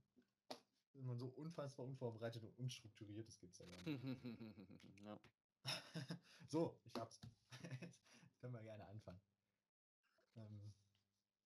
[0.94, 4.04] ist man so unfassbar unvorbereitet und unstrukturiert, das gibt's ja gar nicht.
[5.04, 5.18] ja.
[6.48, 7.20] so, ich hab's.
[7.80, 9.20] Jetzt können wir gerne anfangen.
[10.36, 10.72] Ähm,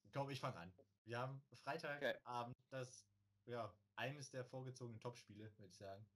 [0.06, 0.72] ich glaube, ich fange an.
[1.04, 2.66] Wir haben Freitagabend okay.
[2.70, 3.04] das,
[3.46, 6.06] ja, eines der vorgezogenen Topspiele, würde ich sagen.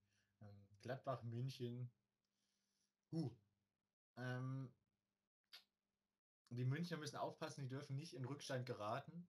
[0.40, 1.92] Ähm, Gladbach, München.
[3.12, 3.36] Huh.
[4.16, 4.72] Ähm,
[6.50, 9.28] die Münchner müssen aufpassen, die dürfen nicht in Rückstand geraten.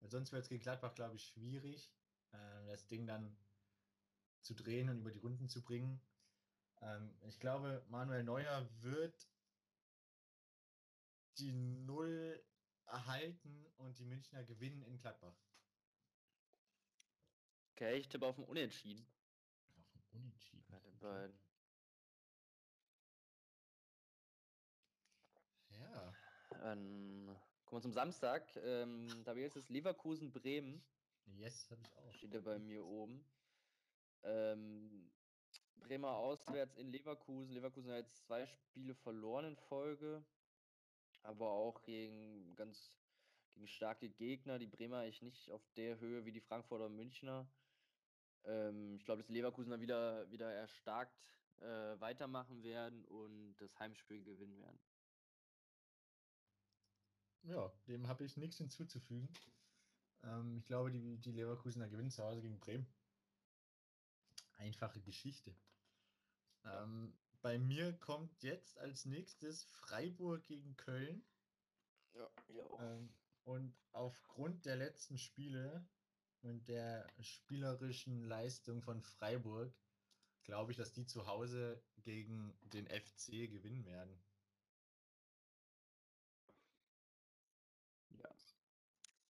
[0.00, 1.92] Weil sonst wird es gegen Gladbach, glaube ich, schwierig,
[2.32, 3.36] äh, das Ding dann
[4.42, 6.00] zu drehen und über die Runden zu bringen.
[6.80, 9.28] Ähm, ich glaube, Manuel Neuer wird
[11.38, 12.44] die Null
[12.92, 15.36] erhalten und die Münchner gewinnen in Gladbach.
[17.72, 19.06] Okay, ich tippe auf ein Unentschieden.
[19.76, 20.66] Auf ein Unentschieden.
[20.68, 21.42] Bei den beiden.
[26.62, 28.56] Ähm, kommen wir zum Samstag.
[28.56, 30.84] Ähm, da wäre es Leverkusen-Bremen.
[31.24, 32.14] Yes, habe ich auch.
[32.14, 33.24] Steht ja bei mir oben.
[34.22, 35.10] Ähm,
[35.76, 37.52] Bremer auswärts in Leverkusen.
[37.52, 40.24] Leverkusen hat jetzt zwei Spiele verloren in Folge,
[41.22, 42.98] aber auch gegen ganz
[43.50, 44.58] gegen starke Gegner.
[44.58, 47.50] Die Bremer eigentlich nicht auf der Höhe wie die Frankfurter und Münchner.
[48.44, 51.22] Ähm, ich glaube, dass die Leverkusener wieder, wieder erstarkt
[51.60, 54.80] äh, weitermachen werden und das Heimspiel gewinnen werden.
[57.42, 59.28] Ja, dem habe ich nichts hinzuzufügen.
[60.22, 62.86] Ähm, ich glaube, die, die Leverkusener gewinnen zu Hause gegen Bremen.
[64.58, 65.54] Einfache Geschichte.
[66.64, 67.12] Ähm,
[67.42, 71.24] bei mir kommt jetzt als nächstes Freiburg gegen Köln.
[72.14, 72.94] Ja, ja.
[72.94, 73.12] Ähm,
[73.44, 75.84] und aufgrund der letzten Spiele
[76.42, 79.74] und der spielerischen Leistung von Freiburg
[80.44, 84.22] glaube ich, dass die zu Hause gegen den FC gewinnen werden.
[88.10, 88.34] Ja.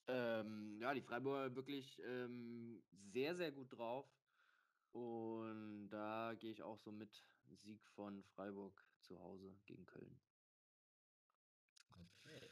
[0.08, 4.06] Ähm, ja, die Freiburger wirklich ähm, sehr, sehr gut drauf.
[4.92, 7.24] Und da gehe ich auch so mit
[7.56, 10.20] Sieg von Freiburg zu Hause gegen Köln.
[11.90, 12.50] Okay.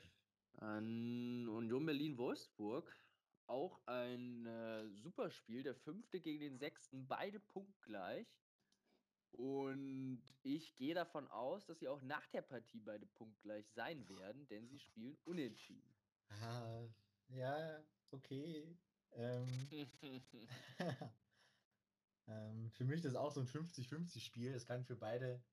[0.58, 2.94] An Union Berlin-Wolfsburg
[3.48, 8.28] auch ein äh, super Spiel, der fünfte gegen den sechsten, beide punktgleich.
[9.32, 14.48] Und ich gehe davon aus, dass sie auch nach der Partie beide punktgleich sein werden,
[14.48, 15.96] denn sie spielen unentschieden.
[16.30, 16.88] Ah,
[17.30, 18.78] ja, okay.
[19.14, 19.48] Ähm,
[22.30, 24.54] ähm, für mich ist das auch so ein 50-50-Spiel.
[24.54, 25.44] Es kann für beide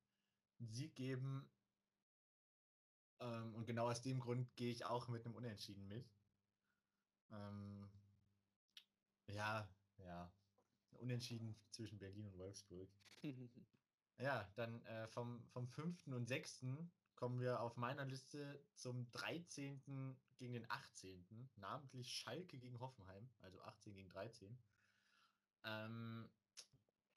[0.58, 1.48] einen Sieg geben.
[3.20, 6.06] Ähm, und genau aus dem Grund gehe ich auch mit einem Unentschieden mit.
[7.30, 7.88] Ähm,
[9.28, 9.68] ja,
[9.98, 10.32] ja.
[10.98, 12.88] Unentschieden zwischen Berlin und Wolfsburg.
[14.18, 16.06] Ja, dann äh, vom, vom 5.
[16.06, 16.64] und 6.
[17.16, 20.16] kommen wir auf meiner Liste zum 13.
[20.38, 21.50] gegen den 18.
[21.56, 24.58] Namentlich Schalke gegen Hoffenheim, also 18 gegen 13.
[25.64, 26.30] Ähm,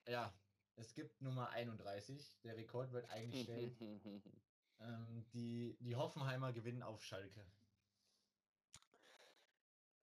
[0.09, 0.33] ja,
[0.75, 2.41] es gibt Nummer 31.
[2.43, 3.75] Der Rekord wird eingestellt.
[4.79, 7.45] ähm, die, die Hoffenheimer gewinnen auf Schalke.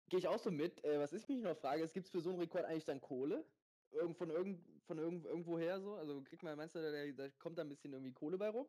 [0.08, 0.84] Gehe ich auch so mit.
[0.84, 3.44] Äh, was ich mich noch frage, es gibt für so einen Rekord eigentlich dann Kohle?
[3.90, 5.94] Irgend, von irgend, von irgend, irgendwoher so?
[5.94, 8.68] Also kriegt man, meinst du, da, da kommt da ein bisschen irgendwie Kohle bei rum?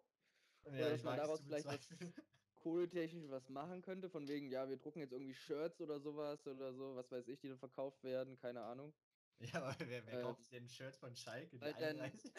[0.65, 1.89] Ja, Oder dass man daraus vielleicht was
[2.55, 6.73] kohletechnisch was machen könnte, von wegen, ja, wir drucken jetzt irgendwie Shirts oder sowas oder
[6.73, 8.93] so, was weiß ich, die dann verkauft werden, keine Ahnung.
[9.39, 11.59] Ja, aber wer, wer Ähm, kauft denn Shirts von Schalke?
[11.61, 12.31] Weil dann- 31?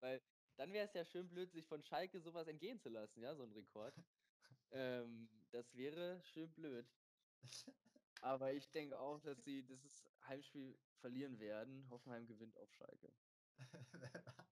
[0.00, 0.20] Weil
[0.56, 3.42] dann wäre es ja schön blöd, sich von Schalke sowas entgehen zu lassen, ja, so
[3.42, 3.94] ein Rekord.
[4.70, 6.86] ähm, das wäre schön blöd.
[8.20, 11.88] Aber ich denke auch, dass sie dieses Heimspiel verlieren werden.
[11.90, 13.12] Hoffenheim gewinnt auf Schalke.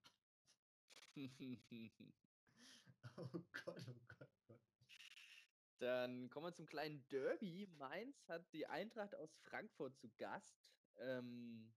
[3.17, 4.16] oh Gott, oh Gott, oh Gott.
[5.79, 7.69] Dann kommen wir zum kleinen Derby.
[7.77, 10.75] Mainz hat die Eintracht aus Frankfurt zu Gast.
[10.99, 11.75] Ähm,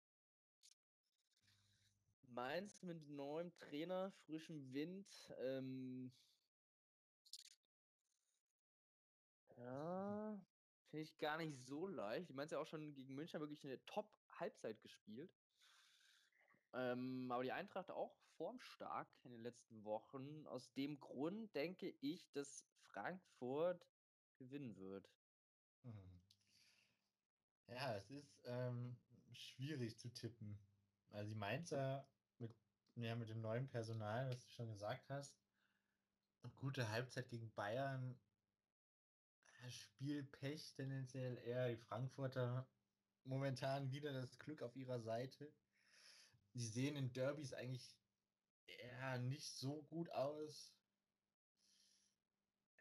[2.24, 5.34] Mainz mit neuem Trainer, frischem Wind.
[5.40, 6.14] Ähm,
[9.58, 10.40] ja,
[10.90, 12.30] finde ich gar nicht so leicht.
[12.30, 15.36] Die Mainz ja auch schon gegen München wirklich eine Top-Halbzeit gespielt.
[16.74, 20.48] Ähm, aber die Eintracht auch formstark in den letzten Wochen.
[20.48, 23.86] Aus dem Grund denke ich, dass Frankfurt
[24.38, 25.12] gewinnen wird.
[25.84, 26.22] Mhm.
[27.68, 28.98] Ja, es ist ähm,
[29.34, 30.58] schwierig zu tippen.
[31.10, 32.08] Also die Mainzer
[32.38, 32.56] mit,
[32.96, 35.38] ja, mit dem neuen Personal, was du schon gesagt hast,
[36.56, 38.18] gute Halbzeit gegen Bayern,
[39.68, 42.66] Spielpech tendenziell eher die Frankfurter
[43.26, 45.54] momentan wieder das Glück auf ihrer Seite.
[46.54, 48.00] Die sehen in Derbys eigentlich
[48.80, 50.74] eher nicht so gut aus.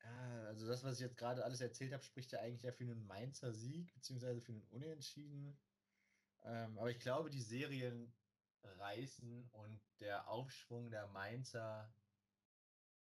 [0.05, 2.85] Ja, also das, was ich jetzt gerade alles erzählt habe, spricht ja eigentlich ja für
[2.85, 5.59] einen Mainzer Sieg, beziehungsweise für einen Unentschieden.
[6.45, 8.15] Ähm, aber ich glaube, die Serien
[8.63, 11.93] reißen und der Aufschwung der Mainzer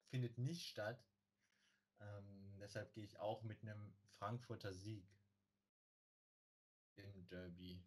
[0.10, 1.08] findet nicht statt.
[2.00, 5.08] Ähm, deshalb gehe ich auch mit einem Frankfurter Sieg
[6.96, 7.82] im Derby.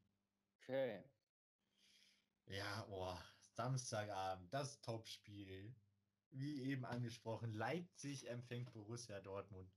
[0.62, 1.02] Okay.
[2.46, 3.22] Ja, boah,
[3.54, 5.74] Samstagabend, das Topspiel.
[6.30, 9.70] Wie eben angesprochen, Leipzig empfängt Borussia Dortmund.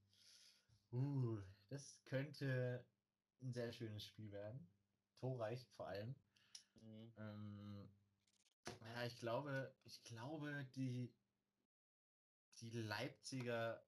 [0.91, 2.88] Uh, das könnte
[3.41, 4.68] ein sehr schönes Spiel werden.
[5.19, 6.15] Torreich vor allem.
[6.81, 7.14] Mhm.
[7.18, 7.89] Ähm,
[8.93, 11.14] ja, ich glaube, ich glaube, die,
[12.61, 13.85] die Leipziger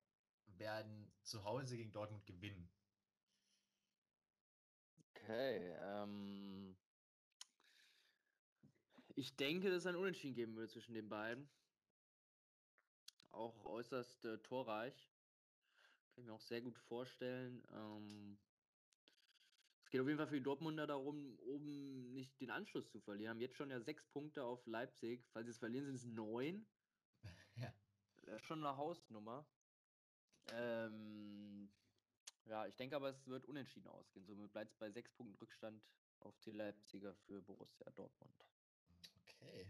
[0.57, 2.69] werden zu Hause gegen Dortmund gewinnen.
[5.11, 5.73] Okay.
[5.81, 6.77] Ähm,
[9.17, 11.49] ich denke, dass es ein Unentschieden geben wird zwischen den beiden.
[13.31, 15.11] auch äußerst äh, torreich.
[16.11, 17.63] Kann ich mir auch sehr gut vorstellen.
[17.71, 18.39] Ähm,
[19.83, 23.31] es geht auf jeden Fall für die Dortmunder darum, oben nicht den Anschluss zu verlieren.
[23.31, 25.25] Haben jetzt schon ja sechs Punkte auf Leipzig.
[25.31, 26.67] Falls sie es verlieren, sind es neun.
[27.55, 27.73] Ja.
[28.23, 29.47] Das ist schon eine Hausnummer.
[30.51, 31.71] Ähm,
[32.45, 34.25] ja, ich denke aber, es wird unentschieden ausgehen.
[34.25, 35.83] Somit bleibt es bei sechs Punkten Rückstand
[36.19, 38.45] auf die Leipziger für Borussia Dortmund.
[39.39, 39.67] Okay.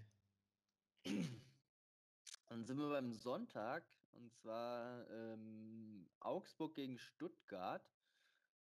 [2.47, 7.93] Dann sind wir beim Sonntag und zwar ähm, Augsburg gegen Stuttgart.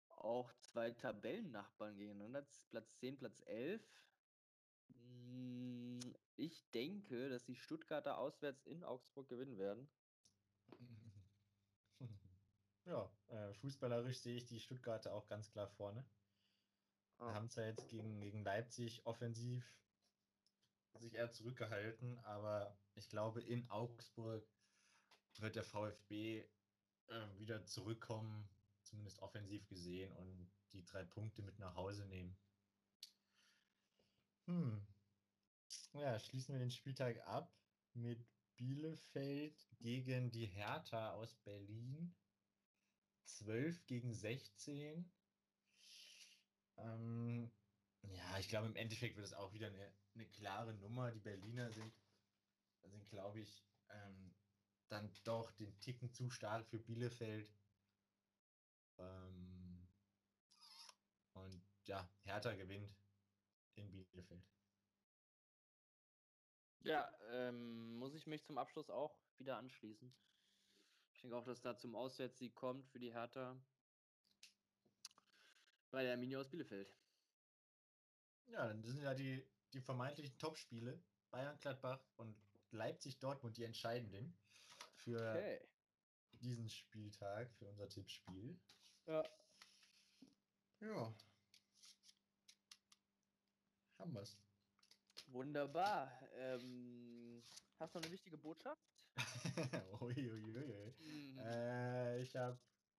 [0.08, 3.80] Auch zwei Tabellennachbarn gegeneinander, Platz 10, Platz 11.
[4.88, 6.00] Mm,
[6.36, 9.88] Ich denke, dass die Stuttgarter auswärts in Augsburg gewinnen werden.
[12.84, 16.06] Ja, äh, fußballerisch sehe ich die Stuttgarter auch ganz klar vorne.
[17.18, 17.34] Ah.
[17.34, 19.62] Haben zwar jetzt gegen, gegen Leipzig offensiv
[21.00, 24.46] sich eher zurückgehalten, aber ich glaube, in Augsburg
[25.38, 26.44] wird der VfB
[27.08, 28.48] äh, wieder zurückkommen,
[28.82, 32.36] zumindest offensiv gesehen, und die drei Punkte mit nach Hause nehmen.
[34.46, 34.86] Hm.
[35.92, 37.54] Ja, schließen wir den Spieltag ab
[37.94, 38.24] mit
[38.56, 42.14] Bielefeld gegen die Hertha aus Berlin.
[43.24, 45.10] 12 gegen 16.
[46.78, 47.50] Ähm,
[48.02, 51.10] ja, ich glaube, im Endeffekt wird es auch wieder eine, eine klare Nummer.
[51.10, 51.92] Die Berliner sind,
[52.82, 54.34] sind glaube ich, ähm,
[54.88, 57.52] dann doch den Ticken zu stark für Bielefeld.
[58.98, 59.88] Ähm,
[61.34, 62.94] und ja, Hertha gewinnt
[63.74, 64.44] in Bielefeld.
[66.80, 70.14] Ja, ähm, muss ich mich zum Abschluss auch wieder anschließen.
[71.12, 73.60] Ich denke auch, dass da zum Auswärtssieg kommt für die Hertha
[75.90, 76.94] bei der Arminia aus Bielefeld.
[78.52, 79.42] Ja, dann sind ja die,
[79.72, 80.98] die vermeintlichen Topspiele
[81.30, 82.34] Bayern Gladbach und
[82.70, 84.32] Leipzig Dortmund die entscheidenden
[84.96, 85.60] für Okay.
[86.40, 88.56] diesen Spieltag, für unser Tippspiel.
[89.06, 89.22] Ja.
[90.80, 91.12] Ja.
[93.98, 94.36] Haben wir's.
[95.32, 96.10] Wunderbar.
[96.36, 97.42] Ähm,
[97.78, 98.80] hast du noch eine wichtige Botschaft?
[100.00, 100.94] Uiuiui.
[100.98, 101.38] Mhm.
[101.38, 102.58] Äh, ich habe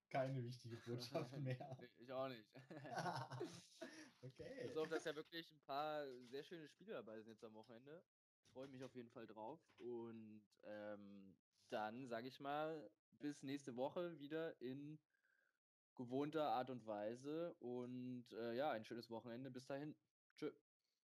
[0.10, 1.78] keine wichtige Botschaft mehr.
[2.00, 2.46] Ich auch nicht.
[4.22, 4.66] okay.
[4.66, 8.04] Ich hoffe, dass ja wirklich ein paar sehr schöne Spiele dabei sind jetzt am Wochenende.
[8.54, 9.60] Freue mich auf jeden Fall drauf.
[9.78, 11.36] Und ähm,
[11.70, 12.90] dann sage ich mal,
[13.20, 15.00] bis nächste Woche wieder in
[15.96, 17.54] gewohnter Art und Weise.
[17.60, 19.52] Und äh, ja, ein schönes Wochenende.
[19.52, 19.96] Bis dahin.